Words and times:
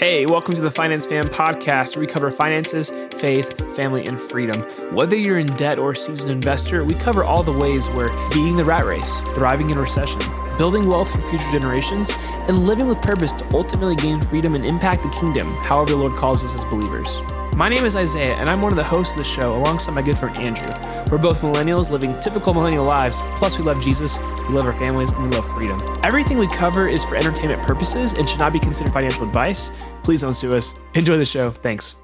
Hey, 0.00 0.24
welcome 0.24 0.54
to 0.54 0.62
the 0.62 0.70
Finance 0.70 1.04
Fam 1.04 1.28
podcast, 1.28 1.94
where 1.94 2.00
we 2.00 2.06
cover 2.06 2.30
finances, 2.30 2.90
faith, 3.20 3.76
family, 3.76 4.06
and 4.06 4.18
freedom. 4.18 4.62
Whether 4.94 5.14
you're 5.14 5.38
in 5.38 5.54
debt 5.56 5.78
or 5.78 5.92
a 5.92 5.96
seasoned 5.96 6.30
investor, 6.30 6.86
we 6.86 6.94
cover 6.94 7.22
all 7.22 7.42
the 7.42 7.52
ways 7.52 7.86
where 7.90 8.08
beating 8.30 8.56
the 8.56 8.64
rat 8.64 8.86
race, 8.86 9.20
thriving 9.34 9.68
in 9.68 9.78
recession, 9.78 10.22
building 10.56 10.88
wealth 10.88 11.10
for 11.10 11.20
future 11.28 11.50
generations, 11.52 12.10
and 12.48 12.66
living 12.66 12.86
with 12.86 13.02
purpose 13.02 13.34
to 13.34 13.46
ultimately 13.54 13.94
gain 13.94 14.22
freedom 14.22 14.54
and 14.54 14.64
impact 14.64 15.02
the 15.02 15.10
kingdom, 15.10 15.46
however 15.64 15.90
the 15.90 15.96
Lord 15.98 16.16
calls 16.16 16.42
us 16.42 16.54
as 16.54 16.64
believers. 16.64 17.20
My 17.56 17.68
name 17.68 17.84
is 17.84 17.94
Isaiah, 17.94 18.36
and 18.36 18.48
I'm 18.48 18.62
one 18.62 18.72
of 18.72 18.76
the 18.76 18.84
hosts 18.84 19.12
of 19.12 19.18
the 19.18 19.24
show 19.24 19.54
alongside 19.54 19.92
my 19.94 20.00
good 20.00 20.16
friend 20.16 20.36
Andrew. 20.38 20.72
We're 21.10 21.18
both 21.18 21.40
millennials 21.40 21.90
living 21.90 22.18
typical 22.22 22.54
millennial 22.54 22.84
lives, 22.84 23.20
plus, 23.36 23.58
we 23.58 23.64
love 23.64 23.82
Jesus, 23.82 24.18
we 24.48 24.54
love 24.54 24.64
our 24.64 24.72
families, 24.72 25.10
and 25.12 25.22
we 25.24 25.28
love 25.30 25.46
freedom. 25.52 25.78
Everything 26.02 26.38
we 26.38 26.46
cover 26.46 26.88
is 26.88 27.04
for 27.04 27.16
entertainment 27.16 27.60
purposes 27.62 28.14
and 28.18 28.26
should 28.26 28.38
not 28.38 28.54
be 28.54 28.58
considered 28.60 28.94
financial 28.94 29.24
advice. 29.24 29.70
Please 30.02 30.22
don't 30.22 30.32
sue 30.32 30.54
us. 30.54 30.74
Enjoy 30.94 31.18
the 31.18 31.26
show. 31.26 31.50
Thanks. 31.50 31.96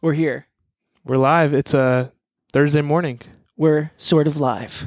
We're 0.00 0.12
here. 0.12 0.46
We're 1.04 1.16
live. 1.16 1.54
It's 1.54 1.74
a 1.74 2.12
Thursday 2.52 2.82
morning. 2.82 3.20
We're 3.56 3.90
sort 3.96 4.28
of 4.28 4.38
live. 4.38 4.86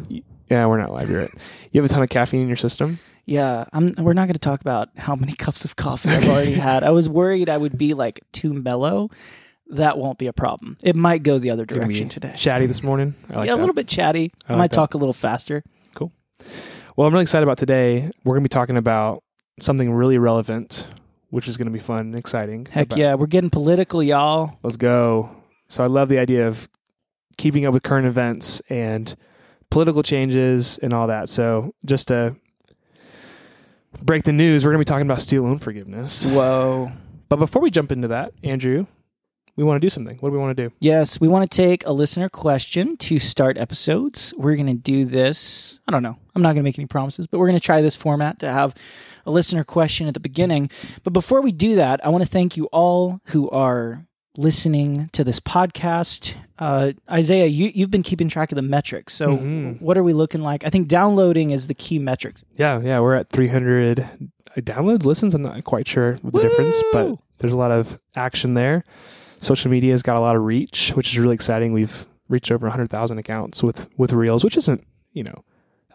Yeah, 0.49 0.68
we're 0.68 0.77
not 0.79 0.93
live. 0.93 1.09
You're 1.09 1.21
right. 1.21 1.34
You 1.71 1.82
have 1.82 1.90
a 1.90 1.93
ton 1.93 2.02
of 2.04 2.09
caffeine 2.09 2.41
in 2.41 2.48
your 2.48 2.55
system. 2.55 2.99
Yeah, 3.26 3.66
I'm, 3.73 3.93
we're 3.98 4.13
not 4.13 4.26
going 4.27 4.34
to 4.34 4.40
talk 4.40 4.62
about 4.62 4.90
how 4.95 5.16
many 5.16 5.34
cups 5.38 5.66
of 5.66 5.76
coffee 5.76 6.09
I've 6.09 6.29
already 6.29 6.54
had. 6.54 6.84
I 6.84 6.91
was 6.91 7.09
worried 7.09 7.49
I 7.49 7.57
would 7.57 7.77
be 7.77 7.93
like 7.93 8.21
too 8.32 8.54
mellow. 8.54 9.09
That 9.70 9.98
won't 9.98 10.18
be 10.20 10.28
a 10.28 10.34
problem. 10.34 10.78
It 10.84 10.96
might 10.96 11.24
go 11.24 11.40
the 11.40 11.50
other 11.50 11.66
direction 11.66 12.08
today. 12.10 12.34
Chatty 12.38 12.66
this 12.68 12.84
morning. 12.84 13.16
Like 13.30 13.48
yeah, 13.48 13.54
a 13.54 13.55
that. 13.55 13.58
little 13.58 13.74
bit 13.74 13.88
chatty. 13.88 14.32
I, 14.48 14.54
I 14.54 14.54
like 14.54 14.58
might 14.60 14.72
that. 14.72 14.76
talk 14.76 14.94
a 14.94 14.98
little 14.98 15.14
faster. 15.14 15.64
Cool. 15.96 16.12
Well, 16.96 17.08
I'm 17.08 17.14
really 17.14 17.24
excited 17.24 17.44
about 17.44 17.58
today. 17.58 18.10
We're 18.24 18.34
going 18.36 18.44
to 18.44 18.50
be 18.50 18.54
talking 18.54 18.78
about 18.78 19.24
something 19.60 19.91
really 19.91 20.18
relevant, 20.18 20.88
which 21.30 21.48
is 21.48 21.58
going 21.58 21.66
to 21.66 21.72
be 21.72 21.80
fun 21.80 22.02
and 22.02 22.20
exciting. 22.20 22.68
Heck 22.70 22.88
About- 22.88 23.00
yeah, 23.00 23.16
we're 23.16 23.26
getting 23.28 23.50
political, 23.50 24.04
y'all. 24.04 24.58
Let's 24.64 24.78
go. 24.78 25.36
So 25.68 25.84
I 25.84 25.88
love 25.88 26.10
the 26.10 26.20
idea 26.20 26.48
of 26.48 26.70
keeping 27.38 27.66
up 27.66 27.74
with 27.74 27.82
current 27.84 28.05
events 28.05 28.62
and 28.70 29.16
political 29.72 30.04
changes 30.04 30.77
and 30.77 30.94
all 30.94 31.07
that. 31.07 31.27
So 31.27 31.74
just 31.84 32.07
to 32.10 32.35
break 34.04 34.24
the 34.24 34.32
news, 34.34 34.63
we're 34.63 34.72
going 34.72 34.79
to 34.84 34.85
be 34.85 34.94
talking 34.94 35.07
about 35.07 35.22
student 35.22 35.48
loan 35.48 35.57
forgiveness. 35.57 36.26
Whoa. 36.26 36.91
But 37.29 37.38
before 37.38 37.62
we 37.62 37.72
jump 37.72 37.91
into 37.91 38.10
that, 38.10 38.34
Andrew, 38.44 38.85
we 39.55 39.63
want 39.63 39.81
to 39.81 39.85
do 39.85 39.89
something. 39.89 40.17
What 40.17 40.29
do 40.29 40.34
we 40.34 40.39
want 40.39 40.55
to 40.57 40.67
do? 40.70 40.73
Yes, 40.79 41.20
we 41.20 41.27
want 41.27 41.49
to 41.49 41.55
take 41.55 41.85
a 41.85 41.91
listener 41.93 42.29
question 42.29 42.98
to 42.98 43.20
start 43.20 43.57
episodes. 43.57 44.34
We're 44.37 44.55
going 44.55 44.67
to 44.67 44.73
do 44.73 45.05
this. 45.05 45.79
I 45.87 45.91
don't 45.91 46.03
know. 46.03 46.17
I'm 46.35 46.41
not 46.41 46.49
going 46.49 46.57
to 46.57 46.63
make 46.63 46.77
any 46.77 46.87
promises, 46.87 47.27
but 47.27 47.39
we're 47.39 47.48
going 47.48 47.59
to 47.59 47.65
try 47.65 47.81
this 47.81 47.95
format 47.95 48.39
to 48.41 48.51
have 48.51 48.73
a 49.26 49.31
listener 49.31 49.63
question 49.63 50.07
at 50.07 50.13
the 50.13 50.20
beginning. 50.20 50.70
But 51.03 51.13
before 51.13 51.41
we 51.41 51.51
do 51.51 51.76
that, 51.76 52.05
I 52.05 52.09
want 52.09 52.23
to 52.23 52.29
thank 52.29 52.57
you 52.57 52.65
all 52.73 53.21
who 53.27 53.49
are 53.49 54.05
listening 54.37 55.09
to 55.13 55.23
this 55.23 55.39
podcast. 55.39 56.35
Uh, 56.59 56.91
Isaiah, 57.09 57.45
you, 57.45 57.71
you've 57.73 57.89
been 57.91 58.03
keeping 58.03 58.27
track 58.27 58.51
of 58.51 58.57
the 58.57 58.61
metrics. 58.61 59.13
So, 59.13 59.37
Mhm. 59.37 59.81
what 59.81 59.98
are 59.98 60.03
we 60.03 60.11
looking 60.11 60.41
like? 60.41 60.65
I 60.65 60.70
think 60.70 60.89
downloading 60.89 61.51
is 61.51 61.67
the 61.67 61.73
key 61.73 61.99
metric. 61.99 62.35
Yeah, 62.57 62.81
yeah, 62.81 62.99
we're 62.99 63.15
at 63.15 63.29
300 63.29 64.06
downloads, 64.57 65.06
listens. 65.06 65.33
I'm 65.33 65.41
not 65.41 65.63
quite 65.63 65.88
sure 65.88 66.17
the 66.22 66.41
difference, 66.41 66.83
but 66.91 67.17
there's 67.39 67.53
a 67.53 67.57
lot 67.57 67.72
of 67.72 67.97
action 68.17 68.53
there. 68.56 68.83
Social 69.46 69.69
media 69.72 69.91
has 69.91 70.01
got 70.03 70.18
a 70.18 70.19
lot 70.19 70.35
of 70.35 70.44
reach, 70.44 70.91
which 70.96 71.12
is 71.12 71.19
really 71.19 71.35
exciting. 71.35 71.72
We've 71.72 72.06
reached 72.28 72.51
over 72.51 72.66
100,000 72.68 73.18
accounts 73.19 73.62
with 73.63 73.88
with 73.97 74.12
Reels, 74.12 74.44
which 74.44 74.57
isn't, 74.57 74.85
you 75.13 75.24
know, 75.24 75.44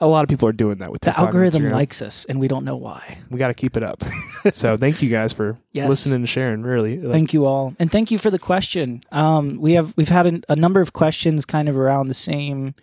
a 0.01 0.07
lot 0.07 0.23
of 0.23 0.29
people 0.31 0.49
are 0.49 0.53
doing 0.53 0.79
that 0.79 0.91
with 0.91 1.03
The 1.03 1.19
algorithm 1.19 1.69
likes 1.71 2.01
us, 2.01 2.25
and 2.25 2.41
we 2.41 2.49
don't 2.49 2.65
know 2.65 2.77
why. 2.77 3.19
We 3.29 3.39
got 3.39 3.49
to 3.49 3.55
keep 3.55 3.77
it 3.77 3.85
up. 3.85 4.03
so 4.53 4.77
thank 4.77 5.03
you 5.03 5.11
guys 5.11 5.33
for 5.33 5.59
Yes. 5.73 5.89
listening 5.89 6.17
and 6.17 6.29
sharing. 6.29 6.63
Really, 6.63 6.97
Like, 6.99 7.13
Thank 7.13 7.35
you 7.35 7.45
all, 7.45 7.75
and 7.79 7.91
thank 7.93 8.11
you 8.11 8.19
for 8.19 8.31
the 8.31 8.39
question. 8.39 9.03
Um, 9.13 9.61
we 9.61 9.73
have 9.75 9.95
we've 9.97 10.09
had 10.09 10.27
a, 10.27 10.41
a 10.49 10.57
number 10.57 10.81
of 10.81 10.93
questions 10.93 11.45
kind 11.45 11.69
of 11.69 11.77
around 11.77 12.09
the 12.09 12.15
same 12.15 12.75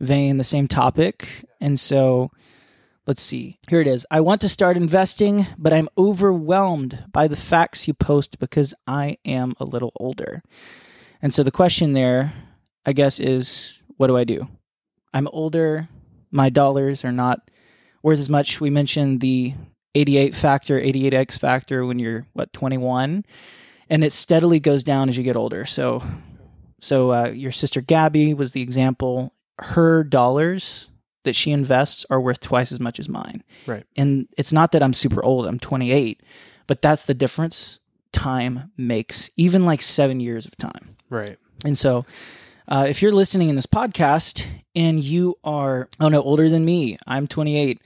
vein, 0.00 0.38
the 0.38 0.44
same 0.44 0.66
topic, 0.66 1.44
and 1.60 1.78
so 1.78 2.30
let's 3.06 3.22
see. 3.22 3.58
Here 3.68 3.80
it 3.80 3.86
is. 3.86 4.04
I 4.10 4.20
want 4.20 4.40
to 4.40 4.48
start 4.48 4.76
investing, 4.76 5.46
but 5.56 5.72
I'm 5.72 5.88
overwhelmed 5.96 7.04
by 7.12 7.28
the 7.28 7.36
facts 7.36 7.86
you 7.86 7.94
post 7.94 8.38
because 8.38 8.74
I 8.86 9.18
am 9.24 9.54
a 9.60 9.64
little 9.64 9.92
older. 9.98 10.42
And 11.22 11.32
so 11.32 11.42
the 11.42 11.50
question 11.50 11.92
there, 11.92 12.32
I 12.84 12.92
guess, 12.92 13.20
is 13.20 13.80
what 13.96 14.08
do 14.08 14.16
I 14.16 14.24
do? 14.24 14.48
I'm 15.14 15.28
older. 15.28 15.88
My 16.30 16.50
dollars 16.50 17.04
are 17.04 17.12
not 17.12 17.50
worth 18.02 18.18
as 18.18 18.28
much. 18.28 18.60
We 18.60 18.70
mentioned 18.70 19.20
the 19.20 19.54
88 19.94 20.34
factor, 20.34 20.80
88x 20.80 21.38
factor 21.38 21.86
when 21.86 21.98
you're 21.98 22.26
what 22.34 22.52
21, 22.52 23.24
and 23.88 24.04
it 24.04 24.12
steadily 24.12 24.60
goes 24.60 24.84
down 24.84 25.08
as 25.08 25.16
you 25.16 25.22
get 25.22 25.36
older. 25.36 25.64
So, 25.64 26.02
so 26.80 27.12
uh, 27.12 27.28
your 27.28 27.52
sister 27.52 27.80
Gabby 27.80 28.34
was 28.34 28.52
the 28.52 28.60
example. 28.60 29.32
Her 29.58 30.04
dollars 30.04 30.90
that 31.26 31.36
she 31.36 31.52
invests 31.52 32.06
are 32.10 32.20
worth 32.20 32.40
twice 32.40 32.72
as 32.72 32.80
much 32.80 32.98
as 32.98 33.08
mine. 33.08 33.44
Right. 33.66 33.84
And 33.96 34.26
it's 34.38 34.52
not 34.52 34.72
that 34.72 34.82
I'm 34.82 34.94
super 34.94 35.22
old. 35.22 35.46
I'm 35.46 35.58
28, 35.60 36.20
but 36.66 36.80
that's 36.82 37.04
the 37.04 37.14
difference 37.14 37.78
time 38.12 38.72
makes. 38.78 39.30
Even 39.36 39.66
like 39.66 39.82
seven 39.82 40.18
years 40.20 40.46
of 40.46 40.56
time. 40.56 40.96
right. 41.10 41.38
And 41.64 41.76
so, 41.76 42.04
uh, 42.68 42.86
if 42.88 43.00
you're 43.02 43.12
listening 43.12 43.48
in 43.48 43.56
this 43.56 43.66
podcast 43.66 44.46
and 44.74 45.02
you 45.02 45.36
are, 45.44 45.88
oh 46.00 46.08
no, 46.08 46.20
older 46.22 46.48
than 46.48 46.64
me, 46.64 46.96
I'm 47.06 47.26
28. 47.26 47.80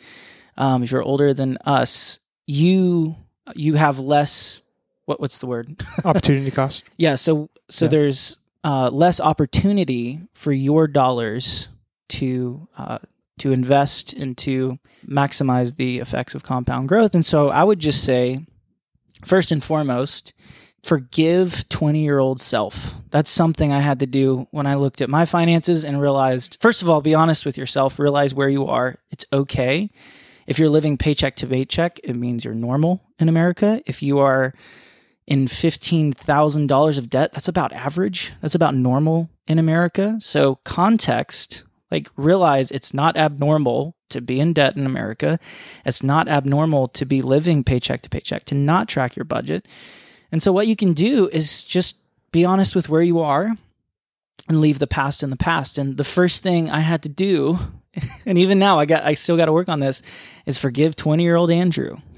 Um, 0.57 0.83
if 0.83 0.91
you're 0.93 1.03
older 1.03 1.35
than 1.35 1.57
us, 1.65 2.19
you 2.47 3.17
you 3.55 3.75
have 3.75 3.99
less. 3.99 4.63
What 5.07 5.21
what's 5.21 5.39
the 5.39 5.47
word? 5.47 5.81
Opportunity 6.05 6.51
cost. 6.51 6.85
yeah. 6.97 7.15
So 7.17 7.49
so 7.69 7.85
Yeah. 7.87 7.91
there's 7.91 8.39
uh, 8.65 8.91
less 8.91 9.21
opportunity 9.21 10.21
for 10.35 10.53
your 10.53 10.87
dollars 10.89 11.69
to 12.11 12.67
uh, 12.77 12.99
to 13.41 13.53
invest 13.53 14.13
and 14.13 14.37
to 14.39 14.79
maximize 15.07 15.77
the 15.77 15.99
effects 15.99 16.35
of 16.35 16.43
compound 16.43 16.89
growth. 16.89 17.15
And 17.15 17.25
so 17.25 17.51
I 17.51 17.65
would 17.65 17.79
just 17.79 18.05
say, 18.05 18.47
first 19.25 19.51
and 19.53 19.63
foremost, 19.63 20.33
forgive 20.83 21.69
20 21.69 22.03
year 22.03 22.19
old 22.19 22.41
self. 22.41 22.95
That's 23.11 23.31
something 23.31 23.73
I 23.73 23.81
had 23.81 24.01
to 24.01 24.07
do 24.07 24.47
when 24.51 24.67
I 24.67 24.75
looked 24.75 25.01
at 25.01 25.11
my 25.11 25.25
finances 25.25 25.85
and 25.85 26.01
realized, 26.01 26.59
first 26.61 26.83
of 26.83 26.89
all, 26.89 27.01
be 27.01 27.15
honest 27.15 27.45
with 27.45 27.59
yourself, 27.59 27.99
realize 27.99 28.35
where 28.35 28.49
you 28.49 28.67
are. 28.67 28.97
It's 29.11 29.27
okay. 29.33 29.91
If 30.47 30.59
you're 30.59 30.69
living 30.69 30.97
paycheck 30.97 31.37
to 31.37 31.47
paycheck, 31.47 31.99
it 32.03 32.17
means 32.17 32.45
you're 32.45 32.55
normal 32.55 33.03
in 33.19 33.29
America. 33.29 33.83
If 33.87 34.03
you 34.03 34.19
are 34.19 34.55
in 35.27 35.47
$15,000 35.47 36.99
of 36.99 37.11
debt, 37.11 37.33
that's 37.33 37.49
about 37.49 37.73
average. 37.73 38.33
That's 38.43 38.55
about 38.55 38.75
normal 38.75 39.31
in 39.47 39.59
America. 39.59 40.17
So, 40.21 40.57
context, 40.65 41.65
like 41.91 42.09
realize 42.17 42.71
it's 42.71 42.95
not 42.95 43.17
abnormal 43.17 43.97
to 44.11 44.21
be 44.21 44.41
in 44.41 44.53
debt 44.53 44.77
in 44.77 44.87
America. 44.87 45.39
It's 45.85 46.03
not 46.03 46.29
abnormal 46.29 46.89
to 46.89 47.05
be 47.05 47.23
living 47.23 47.65
paycheck 47.65 48.03
to 48.03 48.09
paycheck, 48.09 48.45
to 48.45 48.55
not 48.55 48.89
track 48.89 49.17
your 49.17 49.25
budget. 49.25 49.67
And 50.33 50.43
so, 50.43 50.53
what 50.53 50.67
you 50.67 50.77
can 50.77 50.93
do 50.93 51.29
is 51.33 51.65
just 51.65 51.97
be 52.33 52.45
honest 52.45 52.77
with 52.77 52.89
where 52.89 53.03
you 53.03 53.21
are 53.21 53.57
and 54.49 54.61
leave 54.61 54.79
the 54.79 54.87
past 54.87 55.23
in 55.23 55.31
the 55.31 55.37
past. 55.37 55.79
And 55.79 55.97
the 55.97 56.05
first 56.05 56.43
thing 56.43 56.71
I 56.71 56.81
had 56.81 57.03
to 57.03 57.09
do, 57.09 57.59
and 58.27 58.39
even 58.39 58.59
now 58.59 58.79
I 58.79 58.85
got 58.87 59.05
I 59.05 59.15
still 59.15 59.37
got 59.37 59.47
to 59.47 59.53
work 59.53 59.69
on 59.69 59.81
this, 59.81 60.03
is 60.47 60.59
forgive 60.59 60.97
20 60.97 61.23
year 61.23 61.37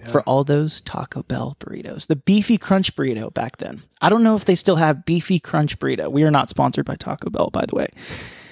Andrew 0.02 0.12
for 0.12 0.22
all 0.22 0.44
those 0.44 0.80
Taco 0.82 1.22
Bell 1.22 1.56
burritos. 1.60 2.06
The 2.06 2.16
beefy 2.16 2.58
crunch 2.58 2.94
burrito 2.96 3.32
back 3.32 3.58
then. 3.58 3.82
I 4.00 4.08
don't 4.08 4.22
know 4.22 4.34
if 4.34 4.44
they 4.44 4.54
still 4.54 4.76
have 4.76 5.04
beefy 5.04 5.38
crunch 5.38 5.78
burrito. 5.78 6.10
We 6.10 6.24
are 6.24 6.30
not 6.30 6.48
sponsored 6.48 6.84
by 6.84 6.96
Taco 6.96 7.30
Bell, 7.30 7.50
by 7.50 7.66
the 7.66 7.76
way. 7.76 7.88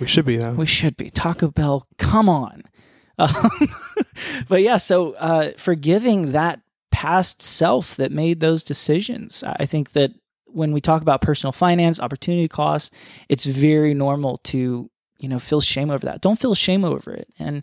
We 0.01 0.07
should 0.07 0.25
be 0.25 0.37
though. 0.37 0.53
We 0.53 0.67
should 0.67 0.97
be. 0.97 1.11
Taco 1.11 1.49
Bell, 1.51 1.87
come 1.99 2.29
on. 2.29 2.65
Um, 3.19 3.29
but 4.49 4.63
yeah, 4.63 4.79
so 4.79 5.13
uh, 5.17 5.51
forgiving 5.59 6.33
that 6.33 6.61
past 6.91 7.43
self 7.43 7.97
that 7.97 8.11
made 8.11 8.41
those 8.41 8.65
decisions. 8.65 9.45
I 9.45 9.67
think 9.67 9.93
that 9.93 10.13
when 10.47 10.73
we 10.73 10.81
talk 10.81 11.03
about 11.03 11.21
personal 11.21 11.53
finance, 11.53 12.01
opportunity 12.01 12.49
costs, 12.49 12.91
it's 13.29 13.45
very 13.45 13.93
normal 13.93 14.39
to, 14.39 14.91
you 15.19 15.29
know, 15.29 15.39
feel 15.39 15.61
shame 15.61 15.91
over 15.91 16.07
that. 16.07 16.23
Don't 16.23 16.39
feel 16.39 16.55
shame 16.55 16.83
over 16.85 17.13
it. 17.13 17.29
And 17.39 17.63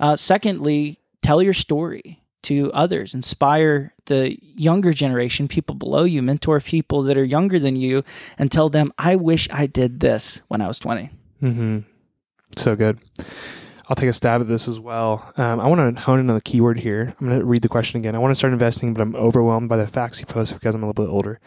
uh, 0.00 0.16
secondly, 0.16 0.98
tell 1.22 1.42
your 1.42 1.54
story 1.54 2.22
to 2.48 2.70
others, 2.72 3.14
inspire 3.14 3.92
the 4.06 4.38
younger 4.56 4.92
generation, 4.92 5.48
people 5.48 5.74
below 5.74 6.04
you, 6.04 6.22
mentor 6.22 6.60
people 6.60 7.02
that 7.02 7.16
are 7.16 7.24
younger 7.24 7.58
than 7.58 7.76
you, 7.76 8.02
and 8.38 8.50
tell 8.50 8.68
them, 8.68 8.92
I 8.98 9.16
wish 9.16 9.48
I 9.50 9.66
did 9.66 10.00
this 10.00 10.42
when 10.48 10.60
I 10.60 10.66
was 10.68 10.78
20. 10.78 11.10
Mm-hmm. 11.42 11.78
So 12.56 12.76
good. 12.76 12.98
I'll 13.88 13.94
take 13.96 14.08
a 14.08 14.12
stab 14.12 14.40
at 14.40 14.48
this 14.48 14.66
as 14.66 14.80
well. 14.80 15.32
Um, 15.36 15.60
I 15.60 15.66
want 15.68 15.96
to 15.96 16.02
hone 16.02 16.18
in 16.18 16.28
on 16.28 16.34
the 16.34 16.40
keyword 16.42 16.80
here. 16.80 17.14
I'm 17.20 17.28
going 17.28 17.38
to 17.38 17.44
read 17.46 17.62
the 17.62 17.68
question 17.68 17.98
again. 18.00 18.14
I 18.16 18.18
want 18.18 18.32
to 18.32 18.34
start 18.34 18.52
investing, 18.52 18.94
but 18.94 19.00
I'm 19.02 19.14
overwhelmed 19.14 19.68
by 19.68 19.76
the 19.76 19.86
facts 19.86 20.20
you 20.20 20.26
post 20.26 20.54
because 20.54 20.74
I'm 20.74 20.82
a 20.82 20.88
little 20.88 21.04
bit 21.04 21.10
older. 21.10 21.38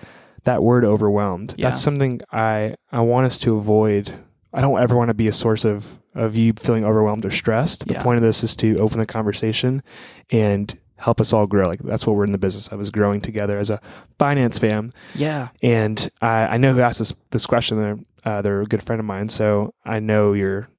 That 0.46 0.64
word 0.64 0.86
overwhelmed, 0.86 1.56
Yeah. 1.58 1.68
that's 1.68 1.82
something 1.82 2.22
I, 2.32 2.76
I 2.94 3.02
want 3.02 3.26
us 3.26 3.38
to 3.40 3.58
avoid. 3.58 4.14
I 4.54 4.62
don't 4.62 4.80
ever 4.80 4.96
want 4.96 5.10
to 5.10 5.14
be 5.14 5.28
a 5.28 5.34
source 5.34 5.66
of, 5.66 5.98
of 6.16 6.36
you 6.38 6.54
feeling 6.54 6.86
overwhelmed 6.86 7.26
or 7.26 7.32
stressed. 7.32 7.88
The 7.88 7.96
Yeah. 7.96 8.04
point 8.04 8.18
of 8.18 8.24
this 8.24 8.42
is 8.44 8.56
to 8.58 8.78
open 8.78 9.00
the 9.00 9.06
conversation 9.06 9.84
and 10.32 10.78
help 11.00 11.20
us 11.22 11.34
all 11.34 11.48
grow. 11.48 11.66
Like 11.68 11.80
that's 11.80 12.06
what 12.06 12.16
we're 12.16 12.26
in 12.26 12.32
the 12.32 12.38
business 12.38 12.68
of 12.68 12.80
is 12.82 12.92
growing 12.92 13.22
together 13.22 13.58
as 13.58 13.70
a 13.70 13.80
finance 14.18 14.60
fam. 14.60 14.92
Yeah. 15.16 15.50
And 15.64 16.10
I, 16.22 16.48
I 16.48 16.58
know 16.58 16.74
who 16.74 16.82
asked 16.82 17.00
this 17.00 17.14
this 17.32 17.46
question. 17.46 17.78
They're 17.78 17.98
uh, 18.26 18.42
they're 18.42 18.62
a 18.62 18.66
good 18.66 18.84
friend 18.84 19.00
of 19.00 19.06
mine, 19.06 19.30
so 19.30 19.74
I 19.86 20.00
know 20.00 20.34
you're 20.34 20.70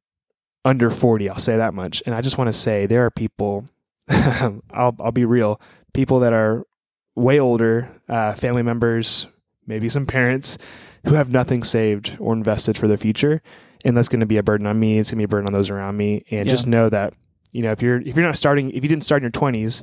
under 0.65 0.91
forty. 0.91 1.29
I'll 1.29 1.39
say 1.39 1.57
that 1.57 1.75
much. 1.75 2.03
And 2.07 2.15
I 2.15 2.21
just 2.21 2.39
want 2.39 2.49
to 2.49 2.53
say 2.53 2.87
there 2.87 3.05
are 3.07 3.11
people. 3.11 3.65
I'll 4.09 4.95
I'll 5.01 5.13
be 5.13 5.25
real. 5.25 5.61
People 5.95 6.21
that 6.21 6.33
are 6.33 6.65
way 7.17 7.41
older, 7.41 7.91
uh, 8.09 8.33
family 8.35 8.63
members, 8.63 9.27
maybe 9.67 9.89
some 9.89 10.07
parents 10.07 10.59
who 11.07 11.15
have 11.15 11.31
nothing 11.33 11.63
saved 11.63 12.17
or 12.21 12.33
invested 12.35 12.77
for 12.77 12.87
their 12.89 12.97
future, 12.99 13.41
and 13.85 13.97
that's 13.97 14.09
going 14.09 14.21
to 14.21 14.27
be 14.27 14.37
a 14.37 14.43
burden 14.43 14.67
on 14.67 14.79
me. 14.79 14.99
It's 14.99 15.11
going 15.11 15.17
to 15.19 15.21
be 15.21 15.25
a 15.25 15.29
burden 15.29 15.47
on 15.47 15.53
those 15.53 15.71
around 15.71 15.97
me. 15.97 16.25
And 16.31 16.47
Yeah. 16.47 16.51
just 16.53 16.67
know 16.67 16.89
that 16.91 17.15
you 17.53 17.63
know 17.63 17.73
if 17.73 17.83
you're 17.83 18.01
if 18.01 18.17
you're 18.17 18.27
not 18.27 18.37
starting 18.37 18.71
if 18.71 18.83
you 18.83 18.89
didn't 18.89 19.05
start 19.05 19.23
in 19.23 19.25
your 19.25 19.31
twenties 19.31 19.83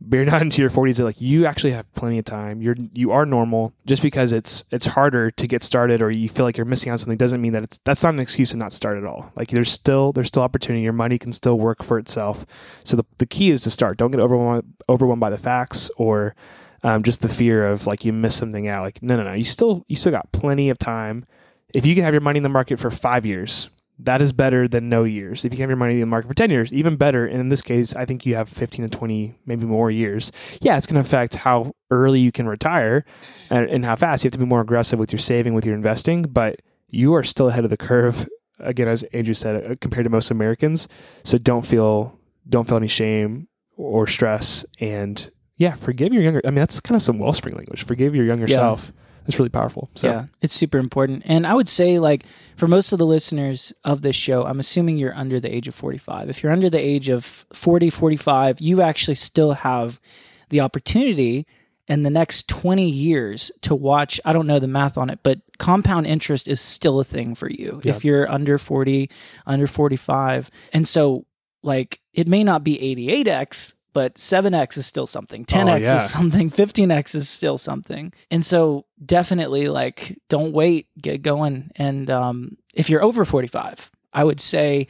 but 0.00 0.16
you're 0.16 0.24
not 0.24 0.42
into 0.42 0.62
your 0.62 0.70
40s 0.70 1.02
like 1.02 1.20
you 1.20 1.46
actually 1.46 1.72
have 1.72 1.92
plenty 1.94 2.18
of 2.18 2.24
time. 2.24 2.62
You're 2.62 2.76
you 2.94 3.10
are 3.12 3.26
normal. 3.26 3.72
Just 3.86 4.02
because 4.02 4.32
it's 4.32 4.64
it's 4.70 4.86
harder 4.86 5.30
to 5.32 5.46
get 5.46 5.62
started 5.62 6.00
or 6.00 6.10
you 6.10 6.28
feel 6.28 6.46
like 6.46 6.56
you're 6.56 6.64
missing 6.64 6.90
out 6.90 6.94
on 6.94 6.98
something 6.98 7.18
doesn't 7.18 7.40
mean 7.40 7.52
that 7.52 7.62
it's 7.62 7.78
that's 7.78 8.02
not 8.02 8.14
an 8.14 8.20
excuse 8.20 8.50
to 8.52 8.56
not 8.56 8.72
start 8.72 8.96
at 8.96 9.04
all. 9.04 9.30
Like 9.36 9.48
there's 9.48 9.70
still 9.70 10.12
there's 10.12 10.28
still 10.28 10.42
opportunity. 10.42 10.82
Your 10.82 10.92
money 10.92 11.18
can 11.18 11.32
still 11.32 11.58
work 11.58 11.82
for 11.82 11.98
itself. 11.98 12.46
So 12.82 12.96
the, 12.96 13.04
the 13.18 13.26
key 13.26 13.50
is 13.50 13.60
to 13.62 13.70
start. 13.70 13.98
Don't 13.98 14.10
get 14.10 14.20
overwhelmed 14.20 14.74
overwhelmed 14.88 15.20
by 15.20 15.30
the 15.30 15.38
facts 15.38 15.90
or 15.96 16.34
um, 16.82 17.02
just 17.02 17.20
the 17.20 17.28
fear 17.28 17.66
of 17.66 17.86
like 17.86 18.04
you 18.04 18.12
miss 18.12 18.34
something 18.34 18.68
out. 18.68 18.82
Like 18.82 19.02
no 19.02 19.16
no 19.16 19.24
no. 19.24 19.34
You 19.34 19.44
still 19.44 19.84
you 19.86 19.96
still 19.96 20.12
got 20.12 20.32
plenty 20.32 20.70
of 20.70 20.78
time. 20.78 21.26
If 21.74 21.84
you 21.84 21.94
can 21.94 22.04
have 22.04 22.14
your 22.14 22.22
money 22.22 22.38
in 22.38 22.42
the 22.42 22.48
market 22.48 22.78
for 22.78 22.90
five 22.90 23.26
years 23.26 23.68
that 24.04 24.20
is 24.22 24.32
better 24.32 24.66
than 24.68 24.88
no 24.88 25.04
years. 25.04 25.44
If 25.44 25.52
you 25.52 25.56
can 25.56 25.62
have 25.64 25.70
your 25.70 25.76
money 25.76 25.94
in 25.94 26.00
the 26.00 26.06
market 26.06 26.28
for 26.28 26.34
10 26.34 26.50
years, 26.50 26.72
even 26.72 26.96
better. 26.96 27.26
And 27.26 27.38
in 27.40 27.48
this 27.48 27.62
case, 27.62 27.94
I 27.94 28.04
think 28.04 28.24
you 28.24 28.34
have 28.34 28.48
15 28.48 28.88
to 28.88 28.90
20, 28.98 29.34
maybe 29.46 29.66
more 29.66 29.90
years. 29.90 30.32
Yeah, 30.60 30.76
it's 30.76 30.86
going 30.86 30.94
to 30.94 31.00
affect 31.06 31.34
how 31.36 31.72
early 31.90 32.20
you 32.20 32.32
can 32.32 32.46
retire 32.46 33.04
and, 33.50 33.68
and 33.68 33.84
how 33.84 33.96
fast. 33.96 34.24
You 34.24 34.28
have 34.28 34.32
to 34.32 34.38
be 34.38 34.46
more 34.46 34.60
aggressive 34.60 34.98
with 34.98 35.12
your 35.12 35.18
saving, 35.18 35.54
with 35.54 35.66
your 35.66 35.74
investing, 35.74 36.22
but 36.22 36.60
you 36.88 37.14
are 37.14 37.22
still 37.22 37.48
ahead 37.48 37.64
of 37.64 37.70
the 37.70 37.76
curve. 37.76 38.28
Again, 38.58 38.88
as 38.88 39.02
Andrew 39.12 39.34
said, 39.34 39.70
uh, 39.70 39.74
compared 39.80 40.04
to 40.04 40.10
most 40.10 40.30
Americans. 40.30 40.88
So 41.22 41.38
don't 41.38 41.64
feel 41.66 42.18
don't 42.48 42.66
feel 42.68 42.76
any 42.78 42.88
shame 42.88 43.48
or 43.76 44.06
stress. 44.06 44.64
And 44.80 45.30
yeah, 45.56 45.74
forgive 45.74 46.12
your 46.12 46.22
younger. 46.22 46.40
I 46.44 46.48
mean, 46.48 46.56
that's 46.56 46.80
kind 46.80 46.96
of 46.96 47.02
some 47.02 47.18
wellspring 47.18 47.54
language. 47.54 47.84
Forgive 47.84 48.14
your 48.14 48.24
younger 48.24 48.46
Yeah. 48.46 48.56
self. 48.56 48.92
That's 49.26 49.38
really 49.38 49.48
powerful. 49.50 49.90
So 49.94 50.08
Yeah, 50.08 50.24
it's 50.40 50.52
super 50.54 50.78
important. 50.78 51.22
And 51.26 51.46
I 51.46 51.54
would 51.54 51.68
say, 51.68 51.98
like, 51.98 52.24
for 52.56 52.66
most 52.68 52.92
of 52.92 52.98
the 52.98 53.06
listeners 53.06 53.72
of 53.84 54.02
this 54.02 54.16
show, 54.16 54.44
I'm 54.44 54.60
assuming 54.60 54.98
you're 54.98 55.14
under 55.14 55.38
the 55.40 55.54
age 55.54 55.68
of 55.68 55.74
45. 55.74 56.28
If 56.30 56.42
you're 56.42 56.52
under 56.52 56.70
the 56.70 56.78
age 56.78 57.08
of 57.08 57.24
40, 57.24 57.90
45, 57.90 58.60
you 58.60 58.82
actually 58.82 59.14
still 59.16 59.52
have 59.52 60.00
the 60.48 60.60
opportunity 60.60 61.46
in 61.86 62.02
the 62.02 62.10
next 62.10 62.48
20 62.48 62.88
years 62.88 63.50
to 63.62 63.74
watch. 63.74 64.20
I 64.24 64.32
don't 64.32 64.46
know 64.46 64.58
the 64.58 64.68
math 64.68 64.96
on 64.96 65.10
it, 65.10 65.20
but 65.22 65.40
compound 65.58 66.06
interest 66.06 66.46
is 66.48 66.60
still 66.60 67.00
a 67.00 67.04
thing 67.04 67.34
for 67.34 67.48
you 67.50 67.80
Yeah. 67.82 67.94
if 67.94 68.04
you're 68.04 68.30
under 68.30 68.58
40, 68.58 69.10
under 69.46 69.66
45. 69.66 70.50
And 70.72 70.86
so, 70.86 71.26
like, 71.62 72.00
it 72.14 72.28
may 72.28 72.44
not 72.44 72.62
be 72.64 72.78
88x. 72.78 73.74
But 73.92 74.14
7x 74.14 74.76
is 74.76 74.86
still 74.86 75.06
something. 75.06 75.44
10x 75.44 75.84
yeah. 75.84 75.96
is 75.96 76.10
something. 76.10 76.50
15x 76.50 77.14
is 77.14 77.28
still 77.28 77.58
something. 77.58 78.12
And 78.30 78.44
so 78.44 78.86
definitely 79.04 79.68
like 79.68 80.18
don't 80.28 80.52
wait, 80.52 80.88
get 81.00 81.22
going. 81.22 81.70
And 81.76 82.08
um, 82.10 82.56
if 82.74 82.88
you're 82.88 83.02
over 83.02 83.24
45, 83.24 83.90
I 84.12 84.24
would 84.24 84.40
say 84.40 84.86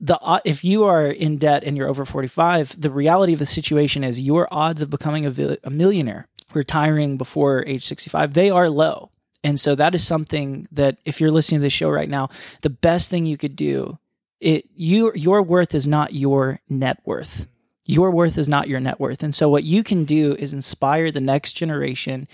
the 0.00 0.18
uh, 0.20 0.40
if 0.44 0.64
you 0.64 0.84
are 0.84 1.06
in 1.06 1.38
debt 1.38 1.64
and 1.64 1.76
you're 1.76 1.88
over 1.88 2.04
45, 2.04 2.80
the 2.80 2.90
reality 2.90 3.32
of 3.32 3.38
the 3.38 3.46
situation 3.46 4.04
is 4.04 4.20
your 4.20 4.48
odds 4.50 4.82
of 4.82 4.90
becoming 4.90 5.26
a, 5.26 5.30
vi- 5.30 5.58
a 5.62 5.70
millionaire, 5.70 6.28
retiring 6.54 7.16
before 7.16 7.64
age 7.66 7.84
65, 7.84 8.34
they 8.34 8.50
are 8.50 8.68
low. 8.68 9.10
And 9.44 9.58
so 9.58 9.74
that 9.74 9.94
is 9.94 10.06
something 10.06 10.66
that 10.70 10.98
if 11.04 11.20
you're 11.20 11.30
listening 11.30 11.60
to 11.60 11.64
this 11.64 11.72
show 11.72 11.90
right 11.90 12.08
now, 12.08 12.28
the 12.62 12.70
best 12.70 13.10
thing 13.10 13.26
you 13.26 13.36
could 13.36 13.56
do 13.56 13.98
it 14.42 14.68
you 14.74 15.12
your 15.14 15.40
worth 15.40 15.74
is 15.74 15.86
not 15.86 16.12
your 16.12 16.60
net 16.68 17.00
worth. 17.04 17.46
Your 17.84 18.10
worth 18.10 18.38
is 18.38 18.48
not 18.48 18.68
your 18.68 18.80
net 18.80 19.00
worth. 19.00 19.22
And 19.22 19.34
so 19.34 19.48
what 19.48 19.64
you 19.64 19.82
can 19.82 20.04
do 20.04 20.34
is 20.34 20.52
inspire 20.52 21.10
the 21.10 21.20
next 21.20 21.54
generation. 21.54 22.28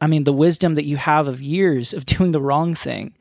I 0.00 0.06
mean, 0.06 0.24
the 0.24 0.32
wisdom 0.32 0.74
that 0.74 0.84
you 0.84 0.96
have 0.96 1.26
of 1.26 1.40
years 1.40 1.94
of 1.94 2.06
doing 2.06 2.32
the 2.32 2.40
wrong 2.40 2.74
thing 2.74 3.14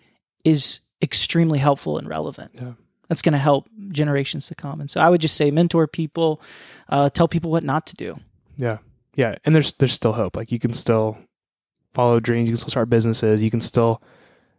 is 0.44 0.82
extremely 1.02 1.60
helpful 1.60 1.98
and 1.98 2.08
relevant. 2.08 2.52
Yeah. 2.56 2.74
That's 3.10 3.22
going 3.22 3.34
to 3.34 3.40
help 3.40 3.70
generations 3.90 4.48
to 4.48 4.56
come. 4.56 4.80
And 4.80 4.90
so 4.90 5.00
I 5.02 5.10
would 5.10 5.22
just 5.22 5.36
say 5.36 5.52
mentor 5.52 5.88
people, 5.88 6.42
uh, 6.90 7.10
tell 7.10 7.28
people 7.28 7.52
what 7.52 7.64
not 7.64 7.86
to 7.88 7.96
do. 7.96 8.18
Yeah. 8.58 8.78
Yeah. 9.16 9.36
And 9.46 9.54
there's 9.54 9.74
there's 9.74 9.94
still 9.94 10.14
hope. 10.14 10.36
Like 10.36 10.52
you 10.52 10.60
can 10.60 10.74
still 10.74 11.18
follow 11.94 12.20
dreams, 12.20 12.50
you 12.50 12.54
can 12.54 12.58
still 12.58 12.72
start 12.72 12.90
businesses, 12.90 13.44
you 13.44 13.52
can 13.52 13.62
still 13.62 14.02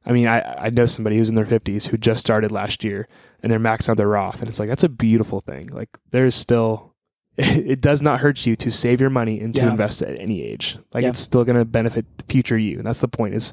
I 0.07 0.13
mean, 0.13 0.29
I, 0.29 0.67
I 0.67 0.71
know 0.71 0.87
somebody 0.87 1.17
who's 1.17 1.31
in 1.31 1.35
their 1.35 1.47
fifties 1.47 1.87
who 1.87 1.97
just 1.97 2.23
started 2.23 2.53
last 2.53 2.85
year 2.85 3.09
and 3.43 3.51
they're 3.51 3.59
maxing 3.59 3.91
out 3.91 3.97
their 3.97 4.09
Roth. 4.09 4.41
And 4.41 4.49
it's 4.49 4.59
like 4.59 4.69
that's 4.69 4.85
a 4.85 4.89
beautiful 4.89 5.41
thing. 5.41 5.69
Like 5.69 5.89
there's 6.11 6.35
still 6.35 6.94
it 7.39 7.81
does 7.81 8.01
not 8.03 8.21
hurt 8.21 8.47
you 8.47 8.55
to 8.57 8.71
save 8.71 9.01
your 9.01 9.11
money 9.11 9.41
and 9.41 9.55
to 9.57 9.63
Yeah. 9.63 9.71
invest 9.71 10.03
at 10.03 10.19
any 10.21 10.43
age. 10.43 10.79
Like 10.93 11.03
Yeah. 11.03 11.11
it's 11.11 11.21
still 11.21 11.45
gonna 11.45 11.65
benefit 11.65 12.07
future 12.29 12.59
you. 12.59 12.79
And 12.79 12.87
that's 12.87 13.01
the 13.01 13.09
point 13.09 13.35
is 13.35 13.53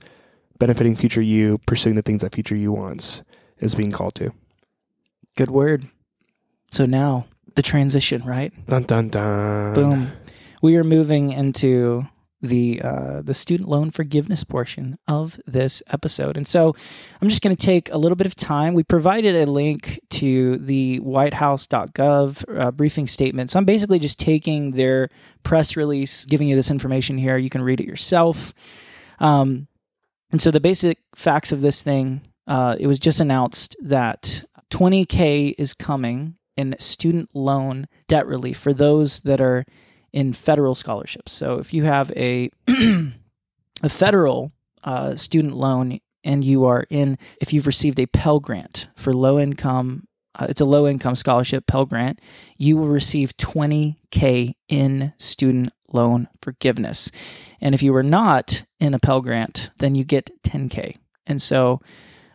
benefiting 0.60 0.96
future 0.96 1.22
you, 1.22 1.60
pursuing 1.66 1.96
the 1.96 2.02
things 2.04 2.22
that 2.22 2.34
future 2.36 2.56
you 2.56 2.72
wants 2.72 3.24
is 3.60 3.74
being 3.76 3.92
called 3.92 4.14
to. 4.16 4.32
Good 5.38 5.50
word. 5.50 5.86
So 6.72 6.86
now 6.86 7.26
the 7.56 7.62
transition, 7.62 8.24
right? 8.26 8.54
Dun 8.68 8.84
dun 8.84 9.10
dun. 9.10 9.74
Boom. 9.74 10.12
We 10.62 10.76
are 10.78 10.84
moving 10.84 11.32
into 11.32 12.06
the 12.42 12.82
uh, 12.84 13.22
the 13.22 13.34
student 13.34 13.70
loan 13.70 13.92
forgiveness 13.92 14.44
portion 14.44 14.98
of 15.08 15.40
this 15.46 15.84
episode, 15.88 16.38
and 16.38 16.48
so 16.48 16.76
I'm 17.22 17.30
just 17.30 17.42
going 17.42 17.56
to 17.56 17.66
take 17.66 17.92
a 17.92 17.98
little 17.98 18.16
bit 18.16 18.28
of 18.28 18.36
time. 18.36 18.74
We 18.74 18.84
provided 18.84 19.36
a 19.36 19.50
link 19.50 20.00
to 20.12 20.58
the 20.58 21.00
WhiteHouse.gov 21.02 22.60
uh, 22.60 22.72
briefing 22.72 23.08
statement, 23.08 23.50
so 23.50 23.60
I'm 23.60 23.66
basically 23.66 24.00
just 24.00 24.20
taking 24.20 24.72
their 24.72 25.10
press 25.44 25.78
release, 25.78 26.26
giving 26.26 26.48
you 26.48 26.56
this 26.56 26.72
information 26.72 27.18
here. 27.18 27.38
You 27.38 27.50
can 27.50 27.62
read 27.62 27.80
it 27.80 27.88
yourself. 27.88 28.54
Um, 29.20 29.68
and 30.32 30.42
so 30.42 30.50
the 30.50 30.60
basic 30.60 31.00
facts 31.14 31.52
of 31.52 31.62
this 31.62 31.84
thing, 31.84 32.22
uh, 32.48 32.76
it 32.80 32.88
was 32.88 33.00
just 33.00 33.20
announced 33.20 33.76
that 33.82 34.44
20k 34.72 35.54
is 35.58 35.74
coming 35.74 36.36
in 36.58 36.76
student 36.80 37.30
loan 37.34 37.88
debt 38.08 38.26
relief 38.26 38.58
for 38.58 38.74
those 38.74 39.22
that 39.22 39.42
are 39.42 39.66
in 40.14 40.34
federal 40.34 40.76
scholarships. 40.76 41.32
So 41.32 41.60
if 41.60 41.74
you 41.74 41.84
have 41.84 42.12
a 42.12 42.50
a 42.68 43.90
federal 43.90 44.52
uh, 44.84 45.16
student 45.16 45.56
loan 45.56 46.00
and 46.24 46.44
you 46.44 46.66
are 46.66 46.86
in, 46.90 47.18
if 47.40 47.54
you've 47.54 47.68
received 47.68 48.00
a 48.00 48.06
Pell 48.08 48.40
Grant 48.40 48.90
for 48.96 49.14
low 49.14 49.40
income, 49.40 50.08
uh, 50.40 50.48
it's 50.50 50.62
a 50.62 50.66
low 50.66 50.88
income 50.88 51.16
scholarship 51.16 51.66
Pell 51.68 51.86
Grant, 51.86 52.20
you 52.58 52.78
will 52.78 52.88
receive 52.88 53.36
20k 53.38 54.54
in 54.70 55.14
student 55.18 55.72
loan 55.92 56.28
forgiveness. 56.42 57.12
And 57.60 57.76
if 57.76 57.84
you 57.84 57.92
were 57.94 58.04
not 58.04 58.64
in 58.80 58.94
a 58.94 59.00
Pell 59.00 59.22
Grant, 59.22 59.72
then 59.78 59.96
you 59.96 60.04
get 60.04 60.30
10k. 60.44 60.98
And 61.26 61.42
so, 61.42 61.82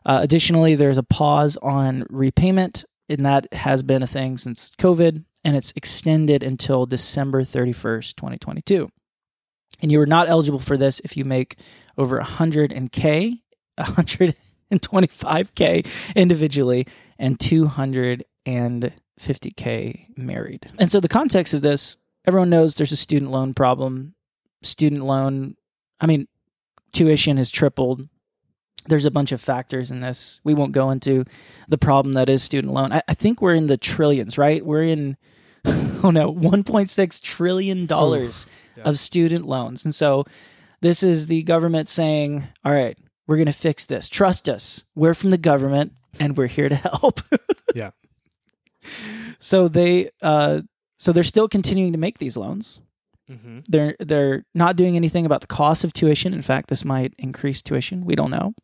uh, 0.05 0.21
additionally, 0.23 0.75
there's 0.75 0.99
a 0.99 1.03
pause 1.03 1.57
on 1.59 2.05
repayment, 2.11 2.85
and 3.09 3.27
that 3.27 3.53
has 3.53 3.83
been 3.83 4.03
a 4.03 4.07
thing 4.07 4.37
since 4.37 4.71
COVID 4.79 5.25
and 5.47 5.57
it's 5.57 5.73
extended 5.77 6.43
until 6.43 6.87
December 6.87 7.43
31st, 7.43 8.17
2022. 8.17 8.91
And 9.81 9.93
you 9.93 10.01
are 10.01 10.07
not 10.07 10.29
eligible 10.29 10.59
for 10.59 10.77
this 10.77 10.99
if 11.01 11.17
you 11.17 11.25
make 11.25 11.57
over 11.97 12.21
100k, 12.21 13.39
125k 13.79 16.15
individually, 16.17 16.89
and 17.17 17.39
250k 17.39 20.19
married. 20.19 20.69
And 20.81 20.91
so 20.91 20.99
the 20.99 21.07
context 21.07 21.55
of 21.55 21.63
this, 21.63 21.97
everyone 22.27 22.51
knows 22.51 22.75
there's 22.75 22.91
a 22.91 22.97
student 22.97 23.31
loan 23.31 23.55
problem. 23.55 24.17
Student 24.65 25.05
loan, 25.05 25.55
I 26.01 26.07
mean, 26.07 26.27
tuition 26.91 27.37
has 27.37 27.53
tripled. 27.53 28.09
There's 28.87 29.05
a 29.05 29.13
bunch 29.13 29.31
of 29.31 29.41
factors 29.41 29.93
in 29.93 30.01
this. 30.01 30.41
We 30.43 30.55
won't 30.55 30.73
go 30.73 30.91
into 30.91 31.25
the 31.69 31.79
problem 31.79 32.15
that 32.15 32.29
is 32.29 32.43
student 32.43 32.75
loan. 32.75 32.93
I, 32.93 33.03
I 33.07 33.15
think 33.15 33.41
we're 33.41 33.55
in 33.55 33.69
the 33.69 33.77
trillions, 33.77 34.37
right? 34.39 34.67
We're 34.67 34.83
in 34.83 35.17
oh 36.07 36.11
no, 36.11 36.33
1.6 36.33 37.21
trillion 37.21 37.87
dollars 37.87 38.47
yeah. 38.77 38.85
of 38.85 38.99
student 38.99 39.47
loans. 39.47 39.85
And 39.85 39.95
so 39.95 40.25
this 40.81 41.03
is 41.03 41.27
the 41.27 41.43
government 41.43 41.89
saying, 41.89 42.45
"All 42.65 42.73
right, 42.73 42.97
we're 43.27 43.37
going 43.37 43.47
to 43.47 43.53
fix 43.53 43.87
this. 43.87 44.09
Trust 44.09 44.49
us. 44.49 44.85
We're 44.95 45.15
from 45.15 45.31
the 45.31 45.39
government 45.39 45.93
and 46.21 46.37
we're 46.37 46.47
here 46.47 46.69
to 46.69 46.77
help." 46.77 47.21
Yeah. 47.75 47.91
So 49.39 49.69
they 49.69 50.09
uh 50.23 50.63
so 50.97 51.13
they're 51.13 51.25
still 51.25 51.47
continuing 51.47 51.93
to 51.93 51.99
make 51.99 52.17
these 52.17 52.39
loans. 52.39 52.81
Mm-hmm. 53.31 53.59
They're 53.69 53.97
they're 53.99 54.45
not 54.55 54.77
doing 54.77 54.97
anything 54.97 55.27
about 55.27 55.43
the 55.43 55.47
cost 55.47 55.85
of 55.85 55.93
tuition. 55.93 56.33
In 56.33 56.41
fact, 56.41 56.71
this 56.71 56.87
might 56.87 57.13
increase 57.19 57.61
tuition. 57.61 58.07
We 58.07 58.15
don't 58.15 58.31
know. 58.31 58.55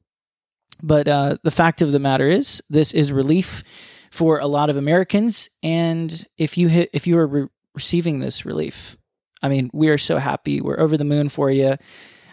But 0.83 1.09
uh, 1.09 1.37
the 1.43 1.51
fact 1.51 1.83
of 1.83 1.93
the 1.93 1.99
matter 1.99 2.27
is, 2.27 2.63
this 2.71 2.95
is 2.95 3.13
relief 3.13 3.63
for 4.13 4.39
a 4.39 4.47
lot 4.47 4.69
of 4.71 4.77
Americans. 4.77 5.49
And 5.63 6.25
if 6.37 6.59
you 6.59 6.69
hit, 6.69 6.91
if 6.93 7.07
you 7.07 7.19
are 7.19 7.27
re- 7.27 7.49
receiving 7.75 8.21
this 8.21 8.45
relief. 8.45 8.97
I 9.43 9.49
mean, 9.49 9.71
we 9.73 9.89
are 9.89 9.99
so 9.99 10.19
happy. 10.19 10.61
We're 10.61 10.79
over 10.79 10.97
the 10.97 11.05
moon 11.05 11.29
for 11.31 11.51
you. 11.51 11.77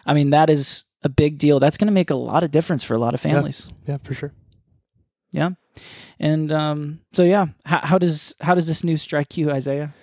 I 0.06 0.14
mean, 0.14 0.30
that 0.32 0.50
is 0.50 0.86
a 1.02 1.10
big 1.10 1.38
deal. 1.38 1.60
That's 1.60 1.78
going 1.78 1.88
to 1.88 1.94
make 1.94 2.10
a 2.10 2.16
lot 2.16 2.44
of 2.44 2.52
difference 2.52 2.84
for 2.84 2.94
a 2.94 2.98
lot 2.98 3.14
of 3.14 3.22
families. 3.22 3.70
Yeah, 3.88 3.98
for 3.98 4.14
sure. 4.14 4.34
Yeah. 5.32 5.52
And 6.20 6.52
um, 6.52 7.00
so, 7.14 7.24
yeah, 7.24 7.48
how, 7.66 7.80
how 7.80 7.98
does 7.98 8.36
how 8.42 8.54
does 8.54 8.68
this 8.68 8.84
news 8.84 9.02
strike 9.02 9.38
you, 9.38 9.50
Isaiah? 9.50 9.94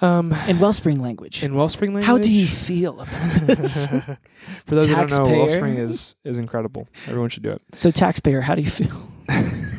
Um, 0.00 0.34
In 0.48 0.58
Wellspring 0.58 1.00
language, 1.00 1.44
in 1.44 1.54
Wellspring 1.54 1.94
language, 1.94 2.06
how 2.06 2.18
do 2.18 2.32
you 2.32 2.46
feel 2.46 3.00
about 3.00 3.46
this? 3.46 3.86
For 4.66 4.74
those 4.74 4.86
who 4.86 4.96
don't 4.96 5.10
know, 5.12 5.24
Wellspring 5.24 5.76
is 5.76 6.16
is 6.24 6.38
incredible. 6.40 6.88
Everyone 7.06 7.30
should 7.30 7.44
do 7.44 7.50
it. 7.50 7.62
so, 7.76 7.92
taxpayer, 7.92 8.40
how 8.40 8.56
do 8.56 8.62
you 8.62 8.70
feel? 8.70 9.00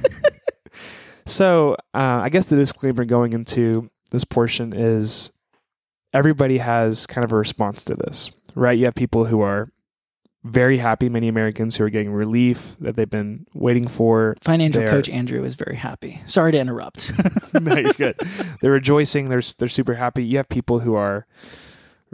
So 1.26 1.74
uh, 1.94 2.22
I 2.24 2.30
guess 2.30 2.48
the 2.48 2.56
disclaimer 2.56 3.06
going 3.06 3.34
into 3.34 3.90
this 4.12 4.24
portion 4.24 4.74
is 4.74 5.32
everybody 6.14 6.58
has 6.60 7.08
kind 7.08 7.24
of 7.26 7.32
a 7.32 7.36
response 7.36 7.84
to 7.86 7.96
this, 7.96 8.32
right? 8.56 8.78
You 8.78 8.86
have 8.86 8.96
people 8.96 9.26
who 9.26 9.42
are 9.42 9.70
very 10.44 10.78
happy, 10.78 11.08
many 11.08 11.30
Americans 11.30 11.78
who 11.78 11.86
are 11.86 11.90
getting 11.90 12.12
relief 12.12 12.76
that 12.80 12.96
they've 12.98 13.10
been 13.10 13.46
waiting 13.54 13.88
for. 13.88 14.36
Financial 14.42 14.82
They're- 14.82 14.90
coach 14.90 15.08
Andrew 15.10 15.44
is 15.44 15.56
very 15.56 15.78
happy. 15.78 16.22
Sorry 16.26 16.52
to 16.52 16.60
interrupt. 16.60 17.14
no, 17.62 17.76
you're 17.78 17.94
good. 17.94 18.16
They're 18.62 18.72
rejoicing. 18.72 19.30
They're 19.30 19.42
they're 19.58 19.70
super 19.70 19.94
happy. 19.96 20.26
You 20.26 20.38
have 20.38 20.50
people 20.50 20.80
who 20.80 20.96
are 20.96 21.26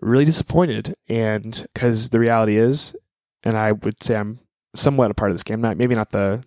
really 0.02 0.26
disappointed, 0.26 0.96
and 1.08 1.66
because 1.74 2.10
the 2.10 2.20
reality 2.20 2.58
is, 2.58 2.96
and 3.44 3.58
I 3.58 3.72
would 3.72 4.04
say 4.04 4.16
I'm 4.16 4.40
somewhat 4.76 5.10
a 5.12 5.16
part 5.16 5.32
of 5.32 5.36
this 5.36 5.44
game. 5.44 5.60
Not 5.62 5.78
maybe 5.78 5.96
not 5.96 6.12
the 6.12 6.44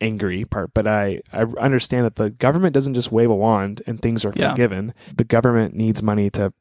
angry 0.00 0.44
part, 0.44 0.72
but 0.74 0.86
I 0.86 1.20
I 1.32 1.42
understand 1.58 2.04
that 2.06 2.16
the 2.16 2.30
government 2.30 2.74
doesn't 2.74 2.94
just 2.94 3.10
wave 3.12 3.30
a 3.30 3.34
wand 3.34 3.82
and 3.86 4.00
things 4.00 4.24
are 4.24 4.32
Yeah. 4.34 4.50
forgiven. 4.50 4.94
The 5.16 5.24
government 5.24 5.74
needs 5.74 6.02
money 6.02 6.30
to 6.30 6.52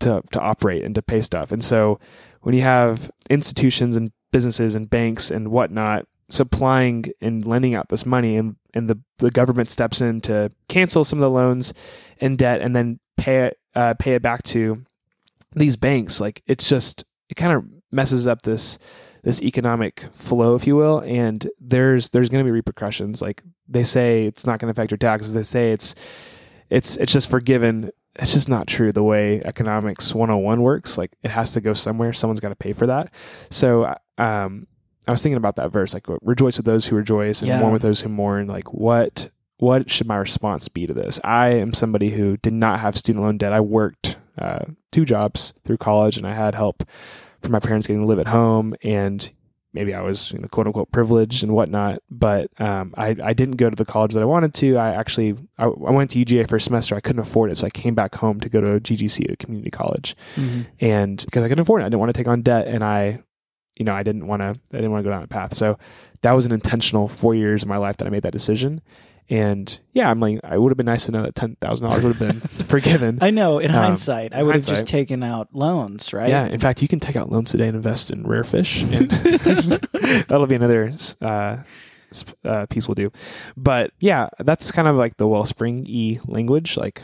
to 0.00 0.22
to 0.32 0.40
operate 0.40 0.84
and 0.84 0.94
to 0.94 1.02
pay 1.02 1.20
stuff, 1.22 1.50
and 1.52 1.62
so 1.64 1.98
when 2.42 2.54
you 2.54 2.62
have 2.62 3.10
institutions 3.30 3.96
and 3.96 4.12
businesses 4.30 4.74
and 4.74 4.88
banks 4.88 5.30
and 5.30 5.48
whatnot 5.48 6.06
supplying 6.30 7.04
and 7.22 7.46
lending 7.46 7.74
out 7.74 7.88
this 7.88 8.04
money 8.04 8.36
and, 8.36 8.54
and 8.74 8.88
the, 8.90 8.98
the 9.16 9.30
government 9.30 9.70
steps 9.70 10.02
in 10.02 10.20
to 10.20 10.50
cancel 10.68 11.02
some 11.02 11.18
of 11.18 11.22
the 11.22 11.30
loans 11.30 11.72
and 12.20 12.36
debt 12.36 12.60
and 12.60 12.76
then 12.76 13.00
pay 13.16 13.46
it 13.46 13.58
uh, 13.74 13.94
pay 13.98 14.14
it 14.14 14.20
back 14.20 14.42
to 14.42 14.84
these 15.56 15.74
banks 15.76 16.20
like 16.20 16.42
it's 16.46 16.68
just 16.68 17.06
it 17.30 17.34
kind 17.36 17.52
of 17.54 17.64
messes 17.90 18.26
up 18.26 18.42
this 18.42 18.78
this 19.22 19.42
economic 19.42 20.00
flow 20.12 20.54
if 20.54 20.66
you 20.66 20.76
will 20.76 21.00
and 21.00 21.48
there's 21.60 22.10
there's 22.10 22.28
going 22.28 22.44
to 22.44 22.48
be 22.48 22.50
repercussions. 22.52 23.20
Like 23.22 23.42
they 23.68 23.84
say 23.84 24.26
it's 24.26 24.46
not 24.46 24.58
going 24.58 24.72
to 24.72 24.78
affect 24.78 24.90
your 24.90 24.98
taxes. 24.98 25.34
They 25.34 25.42
say 25.42 25.72
it's 25.72 25.94
it's 26.70 26.96
it's 26.96 27.12
just 27.12 27.30
forgiven. 27.30 27.90
It's 28.16 28.32
just 28.32 28.48
not 28.48 28.66
true 28.66 28.90
the 28.92 29.02
way 29.02 29.40
economics 29.44 30.14
101 30.14 30.60
works. 30.62 30.98
Like 30.98 31.12
it 31.22 31.30
has 31.30 31.52
to 31.52 31.60
go 31.60 31.72
somewhere. 31.74 32.12
Someone's 32.12 32.40
got 32.40 32.48
to 32.50 32.56
pay 32.56 32.72
for 32.72 32.86
that. 32.86 33.12
So 33.50 33.94
um 34.18 34.66
i 35.06 35.10
was 35.10 35.22
thinking 35.22 35.38
about 35.38 35.56
that 35.56 35.70
verse 35.72 35.94
like 35.94 36.04
rejoice 36.20 36.58
with 36.58 36.66
those 36.66 36.84
who 36.86 36.96
rejoice 36.96 37.40
and 37.40 37.48
Yeah. 37.48 37.60
mourn 37.60 37.72
with 37.72 37.82
those 37.82 38.00
who 38.02 38.08
mourn. 38.08 38.46
Like 38.46 38.72
what 38.72 39.30
what 39.58 39.90
should 39.90 40.06
my 40.06 40.16
response 40.16 40.68
be 40.68 40.86
to 40.86 40.94
this? 40.94 41.18
I 41.24 41.48
am 41.48 41.72
somebody 41.74 42.10
who 42.10 42.36
did 42.36 42.52
not 42.52 42.78
have 42.80 42.96
student 42.96 43.24
loan 43.24 43.38
debt. 43.38 43.52
I 43.52 43.60
worked 43.60 44.16
uh, 44.36 44.66
two 44.92 45.04
jobs 45.04 45.52
through 45.64 45.76
college 45.78 46.16
and 46.16 46.24
i 46.26 46.32
had 46.32 46.54
help 46.54 46.84
from 47.42 47.52
my 47.52 47.60
parents 47.60 47.86
getting 47.86 48.02
to 48.02 48.06
live 48.06 48.18
at 48.18 48.26
home 48.28 48.74
and 48.82 49.30
maybe 49.72 49.94
I 49.94 50.00
was 50.00 50.32
you 50.32 50.38
know, 50.38 50.48
quote 50.48 50.66
unquote 50.66 50.90
privileged 50.90 51.42
and 51.42 51.52
whatnot, 51.52 52.00
but 52.10 52.50
um, 52.60 52.94
I, 52.96 53.14
I 53.22 53.32
didn't 53.32 53.56
go 53.56 53.68
to 53.68 53.76
the 53.76 53.84
college 53.84 54.14
that 54.14 54.22
I 54.22 54.26
wanted 54.26 54.54
to. 54.54 54.76
I 54.76 54.94
actually 54.94 55.36
I, 55.58 55.64
I 55.66 55.90
went 55.90 56.10
to 56.12 56.24
UGA 56.24 56.48
for 56.48 56.56
a 56.56 56.60
semester. 56.60 56.94
I 56.94 57.00
couldn't 57.00 57.20
afford 57.20 57.50
it, 57.50 57.58
so 57.58 57.66
I 57.66 57.70
came 57.70 57.94
back 57.94 58.14
home 58.14 58.40
to 58.40 58.48
go 58.48 58.60
to 58.60 58.80
GGC, 58.80 59.32
a 59.32 59.36
community 59.36 59.70
college, 59.70 60.16
and 60.80 61.22
because 61.24 61.44
I 61.44 61.48
couldn't 61.48 61.62
afford 61.62 61.82
it, 61.82 61.84
I 61.84 61.88
didn't 61.88 62.00
want 62.00 62.10
to 62.14 62.18
take 62.18 62.28
on 62.28 62.42
debt, 62.42 62.66
and 62.66 62.82
I, 62.82 63.22
you 63.76 63.84
know, 63.84 63.94
I 63.94 64.02
didn't 64.02 64.26
want 64.26 64.40
to 64.40 64.48
I 64.48 64.76
didn't 64.76 64.90
want 64.90 65.04
to 65.04 65.08
go 65.08 65.10
down 65.10 65.20
that 65.20 65.30
path. 65.30 65.54
So 65.54 65.78
that 66.22 66.32
was 66.32 66.46
an 66.46 66.52
intentional 66.52 67.06
four 67.06 67.34
years 67.34 67.62
of 67.62 67.68
my 67.68 67.76
life 67.76 67.98
that 67.98 68.06
I 68.06 68.10
made 68.10 68.22
that 68.22 68.32
decision. 68.32 68.80
And 69.30 69.78
yeah, 69.92 70.10
I'm 70.10 70.20
like, 70.20 70.40
it 70.42 70.58
would 70.60 70.70
have 70.70 70.76
been 70.78 70.86
nice 70.86 71.04
to 71.06 71.12
know 71.12 71.22
that 71.22 71.34
ten 71.34 71.56
thousand 71.60 71.88
dollars 71.88 72.02
would 72.04 72.16
have 72.16 72.28
been 72.28 72.40
forgiven. 72.66 73.18
I 73.20 73.30
know. 73.30 73.58
In 73.58 73.70
Um, 73.70 73.76
hindsight, 73.76 74.34
I 74.34 74.42
would 74.42 74.54
have 74.54 74.66
just 74.66 74.86
taken 74.86 75.22
out 75.22 75.48
loans, 75.52 76.12
right? 76.14 76.30
Yeah, 76.30 76.46
in 76.46 76.58
fact, 76.60 76.80
you 76.80 76.88
can 76.88 76.98
take 76.98 77.14
out 77.16 77.30
loans 77.30 77.50
today 77.50 77.66
and 77.68 77.76
invest 77.76 78.10
in 78.10 78.26
rare 78.26 78.44
fish, 78.44 78.82
and 78.84 79.08
that'll 80.28 80.46
be 80.46 80.54
another 80.54 80.90
uh, 81.20 81.58
uh, 82.44 82.66
piece 82.66 82.88
we'll 82.88 82.94
do. 82.94 83.12
But 83.56 83.92
yeah, 84.00 84.28
that's 84.38 84.70
kind 84.72 84.88
of 84.88 84.96
like 84.96 85.18
the 85.18 85.28
wellspring 85.28 85.84
e 85.86 86.20
language. 86.26 86.76
Like, 86.78 87.02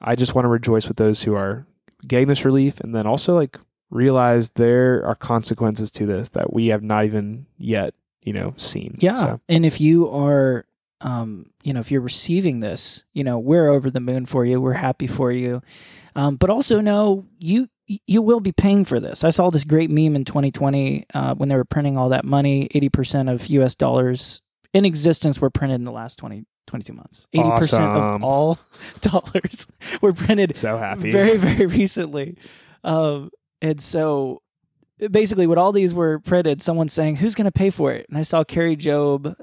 I 0.00 0.14
just 0.16 0.34
want 0.34 0.44
to 0.46 0.48
rejoice 0.50 0.88
with 0.88 0.96
those 0.96 1.24
who 1.24 1.34
are 1.34 1.66
getting 2.06 2.28
this 2.28 2.44
relief, 2.46 2.80
and 2.80 2.94
then 2.94 3.06
also 3.06 3.34
like 3.34 3.58
realize 3.90 4.50
there 4.50 5.04
are 5.04 5.14
consequences 5.16 5.90
to 5.90 6.06
this 6.06 6.30
that 6.30 6.52
we 6.54 6.68
have 6.68 6.82
not 6.82 7.04
even 7.04 7.44
yet, 7.58 7.92
you 8.22 8.32
know, 8.32 8.54
seen. 8.56 8.94
Yeah. 8.98 9.16
So, 9.16 9.40
And 9.48 9.66
if 9.66 9.80
you 9.80 10.08
are, 10.10 10.64
um, 11.00 11.46
you 11.62 11.72
know, 11.72 11.80
if 11.80 11.90
you're 11.90 12.00
receiving 12.00 12.60
this, 12.60 13.04
you 13.14 13.24
know, 13.24 13.38
we're 13.38 13.68
over 13.68 13.90
the 13.90 14.00
moon 14.00 14.26
for 14.26 14.44
you. 14.44 14.60
We're 14.60 14.74
happy 14.74 15.06
for 15.06 15.32
you. 15.32 15.60
Um, 16.14 16.36
but 16.36 16.50
also 16.50 16.80
know 16.80 17.26
you 17.38 17.68
you 18.06 18.22
will 18.22 18.40
be 18.40 18.52
paying 18.52 18.84
for 18.84 19.00
this. 19.00 19.24
I 19.24 19.30
saw 19.30 19.50
this 19.50 19.64
great 19.64 19.90
meme 19.90 20.14
in 20.14 20.24
2020 20.24 21.06
uh, 21.12 21.34
when 21.34 21.48
they 21.48 21.56
were 21.56 21.64
printing 21.64 21.96
all 21.98 22.10
that 22.10 22.24
money. 22.24 22.68
80% 22.72 23.32
of 23.32 23.46
U.S. 23.48 23.74
dollars 23.74 24.42
in 24.72 24.84
existence 24.84 25.40
were 25.40 25.50
printed 25.50 25.76
in 25.76 25.84
the 25.84 25.90
last 25.90 26.16
20, 26.18 26.44
22 26.68 26.92
months. 26.92 27.26
80% 27.34 27.42
Awesome. 27.50 27.82
of 27.84 28.22
all 28.24 28.58
dollars 29.00 29.66
were 30.00 30.12
printed 30.12 30.54
so 30.54 30.76
happy. 30.76 31.10
very 31.10 31.36
very 31.36 31.66
recently 31.66 32.36
um, 32.84 33.30
and 33.60 33.80
so 33.80 34.40
basically 35.10 35.46
what 35.48 35.58
all 35.58 35.72
these 35.72 35.92
were 35.94 36.20
printed 36.20 36.62
someone's 36.62 36.92
saying 36.92 37.16
who's 37.16 37.34
going 37.34 37.46
to 37.46 37.50
pay 37.52 37.70
for 37.70 37.90
it 37.90 38.06
and 38.10 38.18
i 38.18 38.22
saw 38.22 38.44
carrie 38.44 38.76
job 38.76 39.34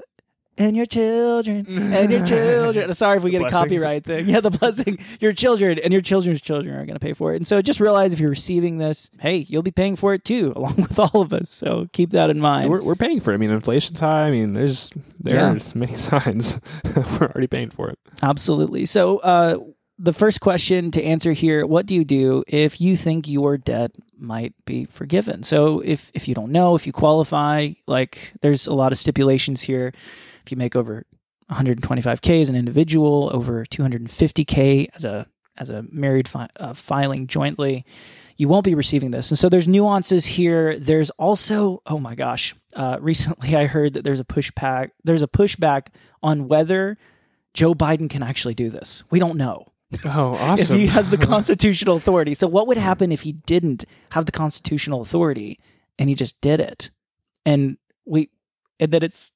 and 0.58 0.76
your 0.76 0.86
children 0.86 1.66
and 1.68 2.10
your 2.10 2.24
children 2.24 2.92
sorry 3.02 3.16
if 3.16 3.22
we 3.22 3.30
get 3.30 3.42
a 3.42 3.50
copyright 3.50 4.04
thing 4.04 4.28
yeah 4.28 4.40
the 4.40 4.50
blessing 4.50 4.98
your 5.20 5.32
children 5.32 5.78
and 5.78 5.92
your 5.92 6.02
children's 6.02 6.40
children 6.40 6.74
are 6.74 6.84
going 6.86 6.94
to 6.94 7.00
pay 7.00 7.12
for 7.12 7.32
it 7.32 7.36
and 7.36 7.46
so 7.46 7.62
just 7.62 7.80
realize 7.80 8.12
if 8.12 8.20
you're 8.20 8.30
receiving 8.30 8.78
this 8.78 9.10
hey 9.20 9.36
you'll 9.36 9.62
be 9.62 9.70
paying 9.70 9.96
for 9.96 10.14
it 10.14 10.24
too 10.24 10.52
along 10.56 10.76
with 10.76 10.98
all 10.98 11.20
of 11.20 11.32
us 11.32 11.50
so 11.50 11.88
keep 11.92 12.10
that 12.10 12.30
in 12.30 12.38
mind 12.40 12.70
we're, 12.70 12.82
we're 12.82 12.94
paying 12.94 13.20
for 13.20 13.32
it. 13.32 13.34
I 13.34 13.36
mean, 13.38 13.50
inflation's 13.50 14.00
high. 14.00 14.26
I 14.26 14.30
mean, 14.30 14.52
there's 14.52 14.90
there's 15.18 15.74
many 15.74 15.94
signs 16.08 16.60
we're 16.84 17.28
already 17.28 17.46
paying 17.46 17.70
for 17.70 17.88
it. 17.88 17.98
Absolutely. 18.22 18.86
So, 18.86 19.18
uh, 19.18 19.58
the 19.98 20.12
first 20.12 20.40
question 20.40 20.90
to 20.92 21.02
answer 21.02 21.32
here: 21.32 21.66
What 21.66 21.86
do 21.86 21.94
you 21.94 22.04
do 22.04 22.44
if 22.46 22.80
you 22.80 22.96
think 22.96 23.26
your 23.26 23.56
debt 23.56 23.92
might 24.16 24.54
be 24.64 24.84
forgiven? 24.84 25.42
So, 25.42 25.80
if 25.80 26.10
if 26.14 26.28
you 26.28 26.34
don't 26.34 26.52
know 26.52 26.74
if 26.74 26.86
you 26.86 26.92
qualify, 26.92 27.70
like 27.86 28.34
there's 28.42 28.66
a 28.66 28.74
lot 28.74 28.92
of 28.92 28.98
stipulations 28.98 29.62
here. 29.62 29.92
If 30.48 30.52
you 30.52 30.56
make 30.56 30.76
over 30.76 31.04
125k 31.50 32.40
as 32.40 32.48
an 32.48 32.56
individual, 32.56 33.30
over 33.34 33.66
250k 33.66 34.88
as 34.94 35.04
a 35.04 35.26
as 35.58 35.68
a 35.68 35.84
married 35.90 36.26
fi- 36.26 36.48
uh, 36.58 36.72
filing 36.72 37.26
jointly, 37.26 37.84
you 38.36 38.48
won't 38.48 38.64
be 38.64 38.74
receiving 38.74 39.10
this. 39.10 39.30
And 39.30 39.38
so 39.38 39.48
there's 39.48 39.68
nuances 39.68 40.24
here. 40.24 40.78
There's 40.78 41.10
also, 41.10 41.82
oh 41.84 41.98
my 41.98 42.14
gosh, 42.14 42.54
uh, 42.76 42.96
recently 43.00 43.56
I 43.56 43.66
heard 43.66 43.94
that 43.94 44.04
there's 44.04 44.20
a 44.20 44.24
pushback. 44.24 44.92
There's 45.04 45.22
a 45.22 45.26
pushback 45.26 45.88
on 46.22 46.48
whether 46.48 46.96
Joe 47.52 47.74
Biden 47.74 48.08
can 48.08 48.22
actually 48.22 48.54
do 48.54 48.70
this. 48.70 49.02
We 49.10 49.18
don't 49.18 49.36
know 49.36 49.72
Oh, 50.06 50.34
awesome! 50.34 50.76
if 50.76 50.80
he 50.80 50.86
has 50.86 51.10
the 51.10 51.18
constitutional 51.34 51.96
authority. 51.96 52.32
So 52.32 52.46
what 52.46 52.68
would 52.68 52.78
happen 52.78 53.12
if 53.12 53.22
he 53.22 53.32
didn't 53.32 53.84
have 54.12 54.24
the 54.24 54.32
constitutional 54.32 55.02
authority 55.02 55.58
and 55.98 56.08
he 56.08 56.14
just 56.14 56.40
did 56.40 56.60
it? 56.60 56.90
And 57.44 57.76
we 58.06 58.30
and 58.80 58.92
that 58.92 59.02
it's 59.02 59.30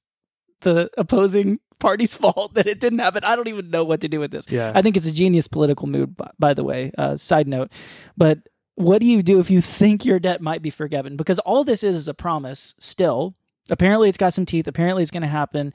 the 0.63 0.91
opposing 0.99 1.61
party's 1.79 2.15
fault 2.23 2.55
that 2.55 2.67
it 2.67 2.81
didn't 2.81 2.99
happen. 3.01 3.23
I 3.25 3.37
don't 3.37 3.49
even 3.49 3.71
know 3.71 3.85
what 3.85 4.01
to 4.01 4.09
do 4.09 4.19
with 4.21 4.31
this. 4.31 4.51
yeah, 4.51 4.73
I 4.75 4.83
think 4.83 4.97
it's 4.97 5.07
a 5.07 5.13
genius 5.13 5.47
political 5.49 5.87
move, 5.87 6.17
by, 6.17 6.31
by 6.39 6.55
the 6.55 6.65
way. 6.65 6.91
Uh, 6.99 7.17
side 7.17 7.47
note, 7.47 7.71
but 8.17 8.39
what 8.75 9.01
do 9.01 9.07
you 9.07 9.23
do 9.23 9.39
if 9.39 9.51
you 9.51 9.61
think 9.61 10.05
your 10.05 10.19
debt 10.19 10.41
might 10.41 10.63
be 10.63 10.71
forgiven? 10.71 11.17
Because 11.17 11.39
all 11.41 11.63
this 11.63 11.85
is 11.85 11.97
is 11.97 12.09
a 12.09 12.15
promise. 12.15 12.75
Still, 12.79 13.35
apparently, 13.71 14.09
it's 14.09 14.19
got 14.19 14.33
some 14.33 14.47
teeth. 14.47 14.67
Apparently, 14.67 15.03
it's 15.03 15.11
going 15.13 15.23
to 15.23 15.29
happen. 15.29 15.75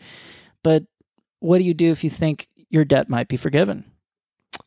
But 0.63 0.86
what 1.39 1.60
do 1.60 1.63
you 1.63 1.75
do 1.75 1.91
if 1.91 2.03
you 2.03 2.10
think 2.10 2.48
your 2.70 2.84
debt 2.86 3.08
might 3.10 3.27
be 3.27 3.38
forgiven? 3.38 3.86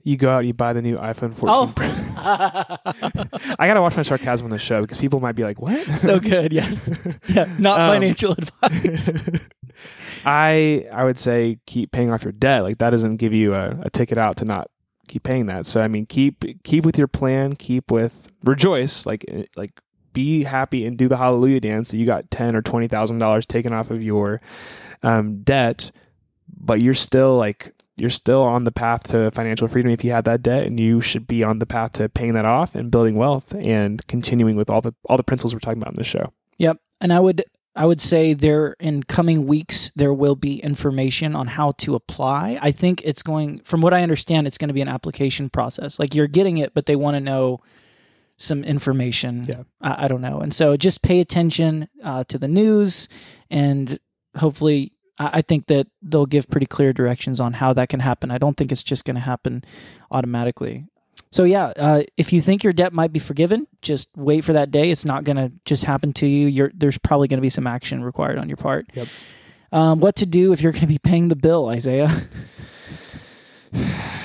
you 0.05 0.17
go 0.17 0.31
out, 0.31 0.47
you 0.47 0.55
buy 0.55 0.73
the 0.73 0.81
new 0.81 0.97
iPhone 0.97 1.35
14 1.35 1.49
Oh. 1.49 1.75
I 3.59 3.67
gotta 3.67 3.83
watch 3.83 3.97
my 3.97 4.03
sarcasm 4.03 4.47
on 4.47 4.51
the 4.51 4.59
show 4.59 4.81
because 4.83 4.97
people 4.99 5.21
might 5.21 5.35
be 5.35 5.43
like, 5.43 5.61
"What?" 5.61 5.79
so 5.99 6.19
good. 6.21 6.53
Yes. 6.53 6.91
Yeah. 7.29 7.47
Not 7.59 7.81
Um, 7.81 7.91
financial 7.95 8.33
advice. 8.33 9.11
I 10.25 10.87
I 10.93 11.05
would 11.05 11.19
say 11.19 11.59
keep 11.67 11.93
paying 11.93 12.11
off 12.11 12.25
your 12.25 12.33
debt. 12.33 12.63
Like 12.63 12.79
that 12.79 12.91
doesn't 12.91 13.17
give 13.17 13.33
you 13.33 13.55
a, 13.55 13.79
a 13.83 13.91
ticket 13.91 14.19
out 14.19 14.37
to 14.39 14.45
not 14.45 14.71
keep 15.09 15.23
paying 15.23 15.47
that. 15.47 15.67
So 15.67 15.83
I 15.83 15.89
mean, 15.89 16.07
keep 16.07 16.45
keep 16.63 16.85
with 16.85 16.97
your 16.97 17.09
plan. 17.09 17.55
Keep 17.55 17.91
with 17.91 18.29
rejoice. 18.45 19.07
Like 19.07 19.25
eh, 19.29 19.45
like 19.57 19.81
be 20.13 20.45
happy 20.45 20.87
and 20.87 20.97
do 20.97 21.09
the 21.09 21.17
hallelujah 21.17 21.61
dance 21.61 21.91
that 21.91 21.99
you 21.99 22.07
got 22.07 22.31
ten 22.31 22.57
or 22.57 22.63
twenty 22.63 22.89
thousand 22.89 23.19
dollars 23.19 23.47
taken 23.47 23.73
off 23.73 23.91
of 23.91 24.03
your 24.03 24.41
um, 25.03 25.43
debt, 25.43 25.91
but 26.49 26.81
you're 26.81 26.95
still 26.95 27.37
like 27.37 27.73
you're 27.97 28.11
still 28.11 28.43
on 28.43 28.65
the 28.65 28.73
path 28.73 29.03
to 29.05 29.31
financial 29.33 29.69
freedom 29.69 29.91
if 29.91 30.03
you 30.03 30.11
had 30.11 30.25
that 30.25 30.43
debt, 30.43 30.67
and 30.67 30.81
you 30.81 31.01
should 31.01 31.27
be 31.27 31.45
on 31.45 31.59
the 31.59 31.67
path 31.67 31.93
to 31.93 32.09
paying 32.09 32.33
that 32.35 32.47
off 32.47 32.75
and 32.75 32.91
building 32.91 33.15
wealth 33.15 33.55
and 33.55 34.07
continuing 34.07 34.57
with 34.57 34.71
all 34.71 34.81
the 34.81 34.95
all 35.09 35.17
the 35.17 35.25
principles 35.25 35.55
we're 35.55 35.61
talking 35.61 35.83
about 35.83 35.93
in 35.93 35.99
this 35.99 36.07
show. 36.07 36.33
Yep. 36.59 36.79
And 37.01 37.13
I 37.13 37.21
would 37.21 37.45
I 37.77 37.87
would 37.87 38.01
say 38.01 38.35
there 38.35 38.75
in 38.81 39.05
coming 39.05 39.47
weeks 39.47 39.93
there 39.95 40.13
will 40.13 40.35
be 40.35 40.59
information 40.61 41.37
on 41.37 41.47
how 41.47 41.73
to 41.79 41.95
apply. 41.95 42.59
I 42.61 42.73
think 42.73 43.03
it's 43.05 43.23
going 43.23 43.61
from 43.61 43.81
what 43.81 43.95
I 43.95 44.03
understand 44.03 44.47
it's 44.47 44.59
going 44.59 44.69
to 44.69 44.75
be 44.75 44.81
an 44.81 44.89
application 44.89 45.51
process. 45.51 45.99
Like 45.99 46.15
you're 46.15 46.27
getting 46.27 46.59
it 46.59 46.75
but 46.75 46.87
they 46.87 46.97
want 46.97 47.15
to 47.15 47.21
know 47.21 47.61
some 48.37 48.65
information. 48.65 49.45
Yeah. 49.45 49.63
I, 49.81 50.05
I 50.05 50.09
don't 50.09 50.21
know. 50.21 50.41
And 50.41 50.53
so 50.53 50.77
just 50.77 51.03
pay 51.03 51.21
attention 51.21 51.89
uh, 52.03 52.25
to 52.25 52.39
the 52.39 52.49
news 52.49 53.09
and 53.51 53.99
hopefully 54.37 54.93
I 55.19 55.31
I 55.35 55.43
think 55.43 55.67
that 55.67 55.87
they'll 56.03 56.27
give 56.27 56.49
pretty 56.49 56.67
clear 56.67 56.93
directions 56.93 57.39
on 57.41 57.53
how 57.53 57.73
that 57.75 57.89
can 57.89 58.01
happen. 58.01 58.31
I 58.31 58.39
don't 58.39 58.57
think 58.57 58.73
it's 58.73 58.83
just 58.83 59.05
going 59.05 59.17
to 59.17 59.21
happen 59.21 59.63
automatically. 60.11 60.87
So 61.33 61.45
yeah, 61.45 61.73
uh, 61.77 62.03
if 62.17 62.33
you 62.33 62.41
think 62.41 62.65
your 62.65 62.73
debt 62.73 62.93
might 62.93 63.13
be 63.13 63.21
forgiven, 63.21 63.67
just 63.83 64.09
wait 64.17 64.43
for 64.43 64.53
that 64.55 64.71
day. 64.71 64.91
It's 64.91 65.05
not 65.05 65.25
going 65.25 65.37
to 65.37 65.53
just 65.65 65.85
happen 65.85 66.13
to 66.15 66.27
you. 66.27 66.49
You're, 66.49 66.73
there's 66.75 66.99
probably 66.99 67.29
going 67.29 67.39
to 67.39 67.43
be 67.43 67.51
some 67.51 67.67
action 67.67 68.03
required 68.03 68.39
on 68.39 68.49
your 68.49 68.57
part. 68.57 68.87
Yep. 68.95 69.09
Um, 69.73 70.01
what 70.01 70.17
to 70.17 70.27
do 70.27 70.53
if 70.53 70.61
you're 70.61 70.73
going 70.73 70.81
to 70.81 70.89
be 70.89 70.99
paying 70.99 71.29
the 71.29 71.37
bill, 71.37 71.69
Isaiah? 71.69 72.11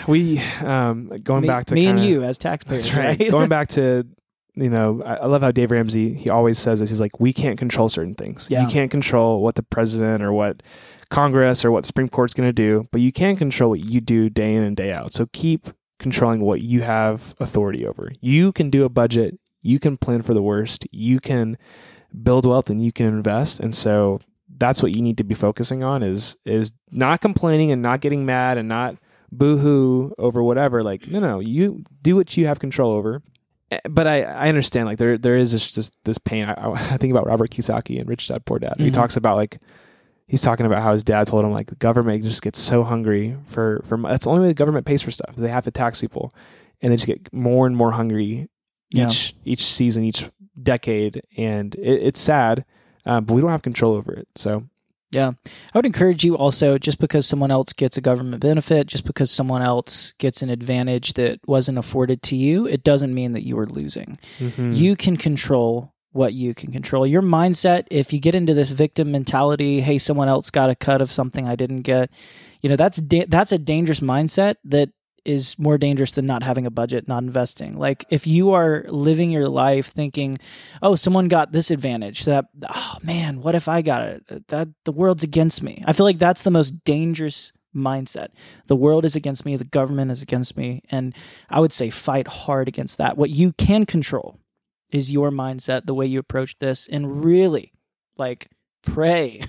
We 0.08 0.40
um, 0.62 1.10
going 1.24 1.42
me, 1.42 1.48
back 1.48 1.66
to 1.66 1.76
me 1.76 1.88
and 1.88 2.00
kinda- 2.00 2.12
you 2.12 2.24
as 2.24 2.38
taxpayers, 2.38 2.94
right. 2.94 3.20
right? 3.20 3.32
Going 3.32 3.50
back 3.50 3.68
to, 3.70 4.06
you 4.54 4.70
know, 4.70 5.02
I, 5.04 5.16
I 5.16 5.26
love 5.26 5.42
how 5.42 5.52
Dave 5.52 5.72
Ramsey, 5.72 6.14
he 6.14 6.30
always 6.30 6.60
says 6.60 6.80
this. 6.80 6.90
He's 6.90 7.00
like, 7.02 7.20
we 7.20 7.34
can't 7.34 7.58
control 7.58 7.90
certain 7.90 8.14
things. 8.14 8.48
Yeah. 8.50 8.64
You 8.64 8.70
can't 8.70 8.92
control 8.92 9.42
what 9.42 9.56
the 9.56 9.64
president 9.64 10.24
or 10.24 10.32
what 10.32 10.62
Congress 11.10 11.66
or 11.66 11.72
what 11.72 11.86
Supreme 11.86 12.10
Court's 12.10 12.34
going 12.34 12.50
to 12.50 12.54
do, 12.54 12.86
but 12.92 13.02
you 13.02 13.12
can 13.12 13.36
control 13.36 13.72
what 13.72 13.80
you 13.80 14.02
do 14.02 14.30
day 14.30 14.54
in 14.54 14.64
and 14.64 14.76
day 14.76 14.92
out. 14.92 15.14
So 15.14 15.28
keep 15.34 15.70
controlling 16.06 16.42
what 16.42 16.62
you 16.62 16.82
have 16.82 17.34
authority 17.40 17.82
over. 17.86 18.12
You 18.22 18.52
can 18.52 18.70
do 18.70 18.86
a 18.86 18.90
budget. 18.90 19.40
You 19.62 19.80
can 19.80 19.98
plan 19.98 20.22
for 20.22 20.34
the 20.36 20.42
worst. 20.52 20.86
You 20.92 21.20
can 21.20 21.58
build 22.28 22.46
wealth 22.46 22.70
and 22.70 22.80
you 22.86 22.92
can 22.92 23.08
invest. 23.08 23.60
And 23.60 23.74
so 23.74 24.20
that's 24.58 24.82
what 24.84 24.96
you 24.96 25.02
need 25.02 25.18
to 25.18 25.24
be 25.24 25.36
focusing 25.36 25.84
on 25.84 26.04
is 26.04 26.38
is 26.46 26.72
not 26.92 27.22
complaining 27.22 27.72
and 27.72 27.82
not 27.82 28.02
getting 28.02 28.26
mad 28.26 28.58
and 28.60 28.70
not 28.70 28.96
boohoo 29.32 30.12
over 30.18 30.44
whatever. 30.44 30.84
Like, 30.84 31.08
no, 31.08 31.20
no, 31.20 31.40
you 31.40 31.84
do 32.04 32.16
what 32.16 32.38
you 32.38 32.46
have 32.46 32.60
control 32.60 32.92
over. 32.92 33.22
Eh, 33.72 33.80
But 33.90 34.06
I, 34.08 34.22
I 34.22 34.48
understand 34.50 34.86
like 34.88 35.00
there 35.00 35.18
there 35.18 35.36
is 35.36 35.52
this 35.52 35.72
just 35.72 35.98
this 36.06 36.20
pain. 36.20 36.46
I, 36.46 36.54
I 36.94 36.98
think 36.98 37.12
about 37.12 37.26
Robert 37.26 37.50
Kiyosaki 37.50 38.00
and 38.00 38.08
Rich 38.08 38.28
Dad 38.28 38.46
Poor 38.46 38.60
Dad. 38.60 38.76
He 38.78 38.90
Mhm. 38.90 38.94
talks 38.94 39.18
about 39.18 39.36
like 39.38 39.58
he's 40.28 40.42
talking 40.42 40.66
about 40.66 40.82
how 40.84 40.92
his 40.94 41.04
dad 41.04 41.28
told 41.28 41.44
him 41.44 41.52
like 41.52 41.68
the 41.68 41.76
government 41.76 42.24
just 42.24 42.42
gets 42.42 42.60
so 42.60 42.84
hungry 42.84 43.38
for 43.46 43.82
for 43.86 43.98
that's 43.98 44.26
the 44.26 44.32
only 44.32 44.42
way 44.42 44.48
the 44.48 44.54
government 44.54 44.86
pays 44.86 45.02
for 45.02 45.12
stuff. 45.12 45.36
They 45.36 45.50
have 45.50 45.66
to 45.66 45.72
tax 45.72 46.02
people, 46.02 46.32
and 46.82 46.92
they 46.92 46.98
just 46.98 47.08
get 47.08 47.32
more 47.34 47.68
and 47.68 47.76
more 47.76 47.92
hungry 47.92 48.48
Yeah. 48.92 49.06
each 49.08 49.36
each 49.46 49.64
season, 49.66 50.04
each 50.04 50.30
decade, 50.62 51.22
and 51.38 51.76
it, 51.76 52.02
it's 52.04 52.20
sad. 52.22 52.66
Um, 53.06 53.26
but 53.26 53.36
we 53.36 53.42
don't 53.42 53.52
have 53.52 53.62
control 53.62 53.94
over 53.94 54.14
it. 54.14 54.28
So 54.36 54.64
yeah. 55.12 55.32
I 55.74 55.78
would 55.78 55.86
encourage 55.86 56.26
you 56.26 56.36
also, 56.36 56.78
just 56.78 57.00
because 57.00 57.26
someone 57.28 57.52
else 57.52 57.72
gets 57.72 57.96
a 57.96 58.02
government 58.02 58.42
benefit, 58.42 58.88
just 58.88 59.06
because 59.06 59.30
someone 59.32 59.62
else 59.62 60.14
gets 60.18 60.42
an 60.42 60.50
advantage 60.50 61.14
that 61.14 61.40
wasn't 61.48 61.78
afforded 61.78 62.22
to 62.24 62.36
you, 62.36 62.66
it 62.68 62.84
doesn't 62.84 63.14
mean 63.14 63.32
that 63.34 63.44
you 63.46 63.58
are 63.60 63.68
losing. 63.68 64.18
mhm. 64.40 64.76
you 64.76 64.96
can 64.98 65.16
control 65.16 65.94
what 66.16 66.34
you 66.34 66.54
can 66.54 66.72
control. 66.72 67.06
Your 67.06 67.22
mindset, 67.22 67.88
if 67.92 68.14
you 68.14 68.20
get 68.20 68.36
into 68.36 68.54
this 68.54 68.72
victim 68.72 69.12
mentality, 69.12 69.82
hey, 69.82 69.98
someone 69.98 70.30
else 70.30 70.50
got 70.50 70.70
a 70.70 70.76
cut 70.76 71.02
of 71.02 71.12
something 71.12 71.46
I 71.46 71.58
didn't 71.58 71.82
get, 71.82 72.10
you 72.62 72.70
know, 72.70 72.78
that's 72.78 72.98
da- 72.98 73.26
that's 73.28 73.52
a 73.52 73.58
dangerous 73.58 74.00
mindset 74.00 74.56
that 74.64 74.90
is 75.26 75.60
more 75.60 75.78
dangerous 75.78 76.14
than 76.14 76.26
not 76.26 76.44
having 76.44 76.66
a 76.66 76.72
budget, 76.72 77.08
not 77.08 77.24
investing. 77.24 77.78
Like 77.78 78.06
if 78.10 78.26
you 78.28 78.54
are 78.54 78.86
living 78.88 79.30
your 79.30 79.50
life 79.50 79.88
thinking, 79.88 80.38
"Oh, 80.82 80.96
someone 80.96 81.28
got 81.28 81.52
this 81.52 81.70
advantage." 81.70 82.22
So 82.22 82.32
that 82.32 82.46
oh 82.70 82.98
man, 83.04 83.42
what 83.42 83.56
if 83.56 83.68
I 83.68 83.82
got 83.82 84.04
it? 84.04 84.48
That 84.48 84.70
the 84.86 84.94
world's 84.94 85.24
against 85.24 85.64
me. 85.64 85.84
I 85.86 85.92
feel 85.92 86.06
like 86.06 86.20
that's 86.20 86.44
the 86.44 86.52
most 86.52 86.86
dangerous 86.86 87.52
mindset. 87.76 88.30
The 88.68 88.76
world 88.76 89.04
is 89.04 89.18
against 89.18 89.46
me, 89.46 89.58
the 89.58 89.66
government 89.66 90.12
is 90.12 90.22
against 90.22 90.56
me, 90.56 90.82
and 90.92 91.14
I 91.50 91.60
would 91.60 91.74
say 91.74 91.90
fight 91.90 92.28
hard 92.28 92.70
against 92.70 93.00
that. 93.00 93.18
What 93.18 93.32
you 93.32 93.52
can 93.52 93.86
control 93.86 94.40
is 94.96 95.12
your 95.12 95.30
mindset, 95.32 95.86
the 95.86 95.94
way 95.94 96.06
you 96.06 96.20
approach 96.20 96.58
this, 96.60 96.88
and 96.88 97.24
really 97.24 97.74
like 98.18 98.50
pray. 98.82 99.42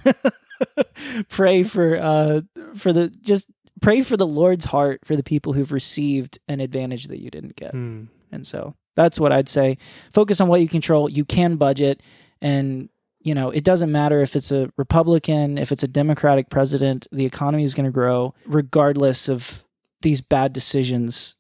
pray 1.29 1.63
for 1.63 1.97
uh 1.97 2.41
for 2.75 2.93
the 2.93 3.09
just 3.21 3.47
pray 3.81 4.03
for 4.03 4.17
the 4.17 4.27
Lord's 4.27 4.65
heart 4.65 5.01
for 5.05 5.17
the 5.17 5.23
people 5.23 5.53
who've 5.53 5.73
received 5.73 6.39
an 6.49 6.61
advantage 6.61 7.09
that 7.09 7.21
you 7.21 7.31
didn't 7.31 7.57
get. 7.57 7.73
Hmm. 7.73 8.05
And 8.33 8.47
so 8.47 8.75
that's 8.97 9.21
what 9.21 9.33
I'd 9.33 9.49
say. 9.49 9.79
Focus 10.13 10.41
on 10.41 10.49
what 10.49 10.61
you 10.61 10.69
control. 10.69 11.09
You 11.09 11.25
can 11.25 11.57
budget 11.57 12.03
and 12.41 12.89
you 13.21 13.35
know, 13.35 13.51
it 13.51 13.65
doesn't 13.65 13.91
matter 13.91 14.21
if 14.21 14.37
it's 14.37 14.53
a 14.53 14.71
Republican, 14.77 15.59
if 15.59 15.73
it's 15.73 15.83
a 15.83 15.89
Democratic 15.89 16.49
president, 16.49 17.09
the 17.11 17.27
economy 17.27 17.65
is 17.65 17.75
going 17.75 17.87
to 17.87 17.91
grow 17.91 18.35
regardless 18.47 19.29
of 19.29 19.65
these 20.03 20.21
bad 20.21 20.53
decisions. 20.53 21.35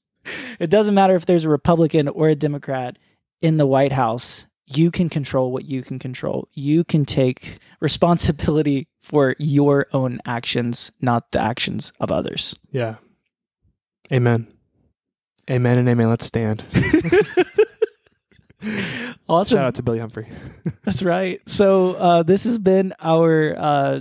It 0.58 0.70
doesn't 0.70 0.94
matter 0.94 1.14
if 1.14 1.26
there's 1.26 1.44
a 1.44 1.48
Republican 1.48 2.08
or 2.08 2.28
a 2.28 2.34
Democrat 2.34 2.98
in 3.40 3.56
the 3.56 3.66
White 3.66 3.92
House. 3.92 4.46
You 4.66 4.90
can 4.90 5.08
control 5.08 5.52
what 5.52 5.64
you 5.64 5.82
can 5.82 5.98
control. 5.98 6.48
You 6.52 6.82
can 6.82 7.04
take 7.04 7.58
responsibility 7.80 8.88
for 9.00 9.36
your 9.38 9.86
own 9.92 10.20
actions, 10.26 10.90
not 11.00 11.30
the 11.30 11.40
actions 11.40 11.92
of 12.00 12.10
others. 12.10 12.56
Yeah. 12.72 12.96
Amen. 14.12 14.48
Amen 15.48 15.78
and 15.78 15.88
amen. 15.88 16.08
Let's 16.08 16.26
stand. 16.26 16.64
Awesome. 19.28 19.56
Shout 19.56 19.66
out 19.66 19.74
to 19.76 19.82
Billy 19.82 19.98
Humphrey. 19.98 20.28
That's 20.84 21.02
right. 21.02 21.40
So 21.48 21.94
uh, 21.94 22.22
this 22.22 22.44
has 22.44 22.58
been 22.58 22.94
our 23.00 23.56
uh, 23.58 24.00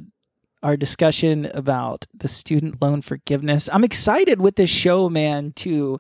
our 0.62 0.78
discussion 0.78 1.50
about 1.54 2.06
the 2.14 2.28
student 2.28 2.82
loan 2.82 3.02
forgiveness. 3.02 3.70
I'm 3.72 3.84
excited 3.84 4.40
with 4.40 4.56
this 4.56 4.70
show, 4.70 5.10
man. 5.10 5.54
Too, 5.54 6.00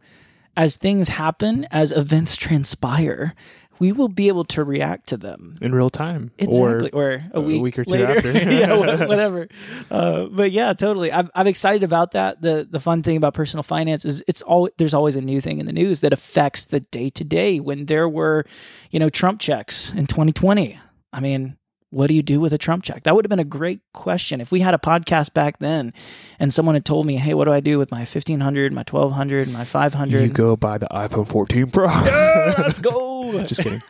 as 0.57 0.75
things 0.75 1.09
happen, 1.09 1.67
as 1.71 1.91
events 1.91 2.37
transpire, 2.37 3.33
we 3.79 3.91
will 3.91 4.07
be 4.07 4.27
able 4.27 4.45
to 4.45 4.63
react 4.63 5.07
to 5.07 5.17
them. 5.17 5.57
in 5.61 5.73
real 5.75 5.89
time. 5.89 6.31
Exactly, 6.37 6.91
or, 6.91 7.11
a, 7.11 7.29
a 7.33 7.41
week, 7.41 7.61
week 7.61 7.79
or 7.79 7.83
two 7.83 7.91
later. 7.91 8.17
after. 8.17 8.31
yeah, 8.51 9.05
whatever. 9.05 9.47
Uh, 9.91 10.25
but 10.25 10.51
yeah, 10.51 10.73
totally. 10.73 11.11
I'm, 11.11 11.29
I'm 11.35 11.47
excited 11.47 11.83
about 11.83 12.11
that. 12.11 12.41
the 12.41 12.67
The 12.69 12.79
fun 12.79 13.03
thing 13.03 13.17
about 13.17 13.33
personal 13.33 13.63
finance 13.63 14.05
is 14.05 14.23
it's 14.27 14.41
all 14.41 14.69
there's 14.77 14.93
always 14.93 15.15
a 15.15 15.21
new 15.21 15.41
thing 15.41 15.59
in 15.59 15.65
the 15.65 15.73
news 15.73 15.99
that 16.01 16.13
affects 16.13 16.65
the 16.65 16.79
day 16.79 17.09
to 17.09 17.23
day. 17.23 17.59
When 17.59 17.85
there 17.85 18.07
were, 18.07 18.45
you 18.91 18.99
know, 18.99 19.09
Trump 19.09 19.39
checks 19.39 19.91
in 19.91 20.07
2020. 20.07 20.79
I 21.11 21.19
mean, 21.19 21.57
what 21.95 22.07
do 22.07 22.13
you 22.13 22.21
do 22.21 22.41
with 22.41 22.51
a 22.51 22.57
Trump 22.57 22.83
check? 22.83 23.03
That 23.03 23.15
would 23.15 23.23
have 23.23 23.29
been 23.29 23.39
a 23.39 23.45
great 23.45 23.79
question 23.93 24.41
if 24.41 24.51
we 24.51 24.59
had 24.59 24.73
a 24.73 24.77
podcast 24.77 25.33
back 25.33 25.59
then, 25.59 25.93
and 26.39 26.53
someone 26.53 26.75
had 26.75 26.83
told 26.83 27.05
me, 27.05 27.15
"Hey, 27.15 27.33
what 27.33 27.45
do 27.45 27.53
I 27.53 27.61
do 27.61 27.77
with 27.77 27.89
my 27.89 27.99
1500, 27.99 28.73
my 28.73 28.83
1200, 28.83 29.47
my 29.49 29.63
500?" 29.63 30.21
You 30.21 30.27
go 30.27 30.57
buy 30.57 30.77
the 30.77 30.89
iPhone 30.91 31.25
14 31.25 31.67
Pro. 31.67 31.85
Yeah, 32.05 32.53
let's 32.57 32.79
go. 32.79 33.41
Just 33.43 33.61
kidding. 33.63 33.81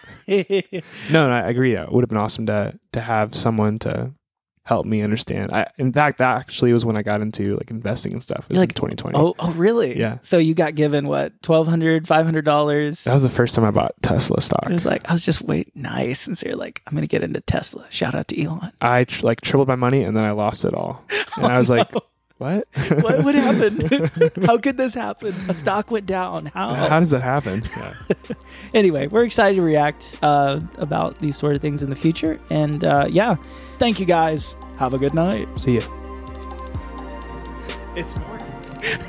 No, 1.11 1.27
no, 1.27 1.33
I 1.33 1.49
agree. 1.49 1.75
It 1.75 1.91
would 1.91 2.03
have 2.03 2.09
been 2.09 2.19
awesome 2.19 2.45
to 2.45 2.77
to 2.93 3.01
have 3.01 3.33
someone 3.33 3.79
to 3.79 4.11
help 4.65 4.85
me 4.85 5.01
understand. 5.01 5.53
I, 5.53 5.67
in 5.77 5.93
fact, 5.93 6.17
that 6.17 6.39
actually 6.39 6.73
was 6.73 6.83
when 6.83 6.97
I 6.97 7.03
got 7.03 7.21
into 7.21 7.55
like 7.55 7.69
investing 7.69 8.13
and 8.13 8.21
stuff. 8.21 8.45
It 8.45 8.53
was 8.53 8.59
like, 8.59 8.73
2020. 8.73 9.17
Oh, 9.17 9.35
oh, 9.39 9.51
really? 9.53 9.97
Yeah. 9.97 10.17
So 10.23 10.37
you 10.37 10.53
got 10.53 10.75
given 10.75 11.07
what 11.07 11.41
twelve 11.41 11.67
hundred, 11.67 12.07
five 12.07 12.25
hundred 12.25 12.45
dollars? 12.45 13.03
That 13.05 13.13
was 13.13 13.23
the 13.23 13.29
first 13.29 13.55
time 13.55 13.63
I 13.63 13.71
bought 13.71 13.93
Tesla 14.01 14.41
stock. 14.41 14.65
It 14.65 14.73
was 14.73 14.85
like 14.85 15.09
I 15.09 15.13
was 15.13 15.23
just 15.23 15.43
wait 15.43 15.73
nice, 15.75 16.27
and 16.27 16.37
so 16.37 16.47
you're 16.47 16.57
like, 16.57 16.81
I'm 16.87 16.95
gonna 16.95 17.07
get 17.07 17.23
into 17.23 17.39
Tesla. 17.41 17.85
Shout 17.91 18.15
out 18.15 18.27
to 18.29 18.41
Elon. 18.41 18.71
I 18.81 19.05
tr- 19.05 19.25
like 19.25 19.41
tripled 19.41 19.67
my 19.67 19.75
money 19.75 20.03
and 20.03 20.17
then 20.17 20.23
I 20.23 20.31
lost 20.31 20.65
it 20.65 20.73
all. 20.73 21.05
And 21.37 21.47
I 21.47 21.57
was 21.57 21.69
like, 21.69 21.91
what? 22.37 22.65
what 23.01 23.25
would 23.25 23.35
happen? 23.35 23.81
How 24.45 24.57
could 24.57 24.77
this 24.77 24.93
happen? 24.93 25.33
A 25.49 25.53
stock 25.53 25.91
went 25.91 26.05
down. 26.05 26.45
How? 26.45 26.73
How 26.73 26.99
does 26.99 27.11
that 27.11 27.21
happen? 27.21 27.63
Yeah. 27.75 27.93
anyway, 28.73 29.07
we're 29.07 29.25
excited 29.25 29.55
to 29.55 29.61
react 29.61 30.17
uh, 30.21 30.61
about 30.77 31.19
these 31.19 31.35
sort 31.35 31.55
of 31.55 31.61
things 31.61 31.83
in 31.83 31.89
the 31.89 31.95
future, 31.95 32.39
and 32.49 32.85
uh, 32.85 33.07
yeah, 33.09 33.35
thank 33.77 33.99
you 33.99 34.05
guys. 34.05 34.55
Have 34.77 34.93
a 34.93 34.97
good 34.97 35.13
night. 35.13 35.47
See 35.59 35.79
ya. 35.79 35.81
It's 37.95 38.17
morning. 38.19 38.47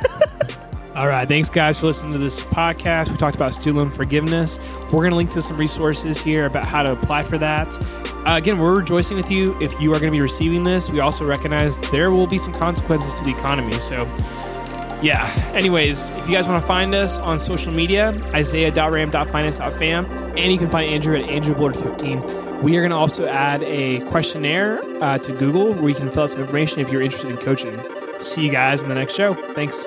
All 0.96 1.08
right. 1.08 1.28
Thanks, 1.28 1.50
guys, 1.50 1.78
for 1.78 1.86
listening 1.86 2.14
to 2.14 2.18
this 2.18 2.40
podcast. 2.40 3.10
We 3.10 3.18
talked 3.18 3.36
about 3.36 3.52
student 3.52 3.76
loan 3.76 3.90
forgiveness. 3.90 4.58
We're 4.84 5.02
going 5.02 5.10
to 5.10 5.16
link 5.16 5.30
to 5.32 5.42
some 5.42 5.58
resources 5.58 6.20
here 6.22 6.46
about 6.46 6.64
how 6.64 6.82
to 6.82 6.92
apply 6.92 7.22
for 7.22 7.36
that. 7.36 7.76
Uh, 8.26 8.36
again, 8.36 8.58
we're 8.58 8.78
rejoicing 8.78 9.16
with 9.16 9.30
you 9.30 9.60
if 9.60 9.78
you 9.78 9.90
are 9.92 10.00
going 10.00 10.10
to 10.10 10.16
be 10.16 10.22
receiving 10.22 10.62
this. 10.62 10.90
We 10.90 11.00
also 11.00 11.26
recognize 11.26 11.78
there 11.90 12.10
will 12.10 12.26
be 12.26 12.38
some 12.38 12.54
consequences 12.54 13.12
to 13.14 13.24
the 13.24 13.30
economy. 13.30 13.74
So, 13.74 14.04
yeah. 15.02 15.30
Anyways, 15.52 16.10
if 16.10 16.26
you 16.26 16.32
guys 16.32 16.48
want 16.48 16.62
to 16.62 16.66
find 16.66 16.94
us 16.94 17.18
on 17.18 17.38
social 17.38 17.74
media, 17.74 18.18
isaiah.ram.finance.fam, 18.34 20.06
and 20.06 20.50
you 20.52 20.58
can 20.58 20.70
find 20.70 20.90
Andrew 20.90 21.14
at 21.14 21.28
andrewboard15. 21.28 22.45
We 22.66 22.76
are 22.76 22.80
going 22.80 22.90
to 22.90 22.96
also 22.96 23.28
add 23.28 23.62
a 23.62 24.00
questionnaire 24.06 24.82
uh, 25.00 25.18
to 25.18 25.32
Google 25.32 25.72
where 25.74 25.88
you 25.88 25.94
can 25.94 26.10
fill 26.10 26.24
out 26.24 26.30
some 26.30 26.40
information 26.40 26.80
if 26.80 26.90
you're 26.90 27.00
interested 27.00 27.30
in 27.30 27.36
coaching. 27.36 27.80
See 28.18 28.44
you 28.44 28.50
guys 28.50 28.82
in 28.82 28.88
the 28.88 28.96
next 28.96 29.14
show. 29.14 29.34
Thanks. 29.34 29.84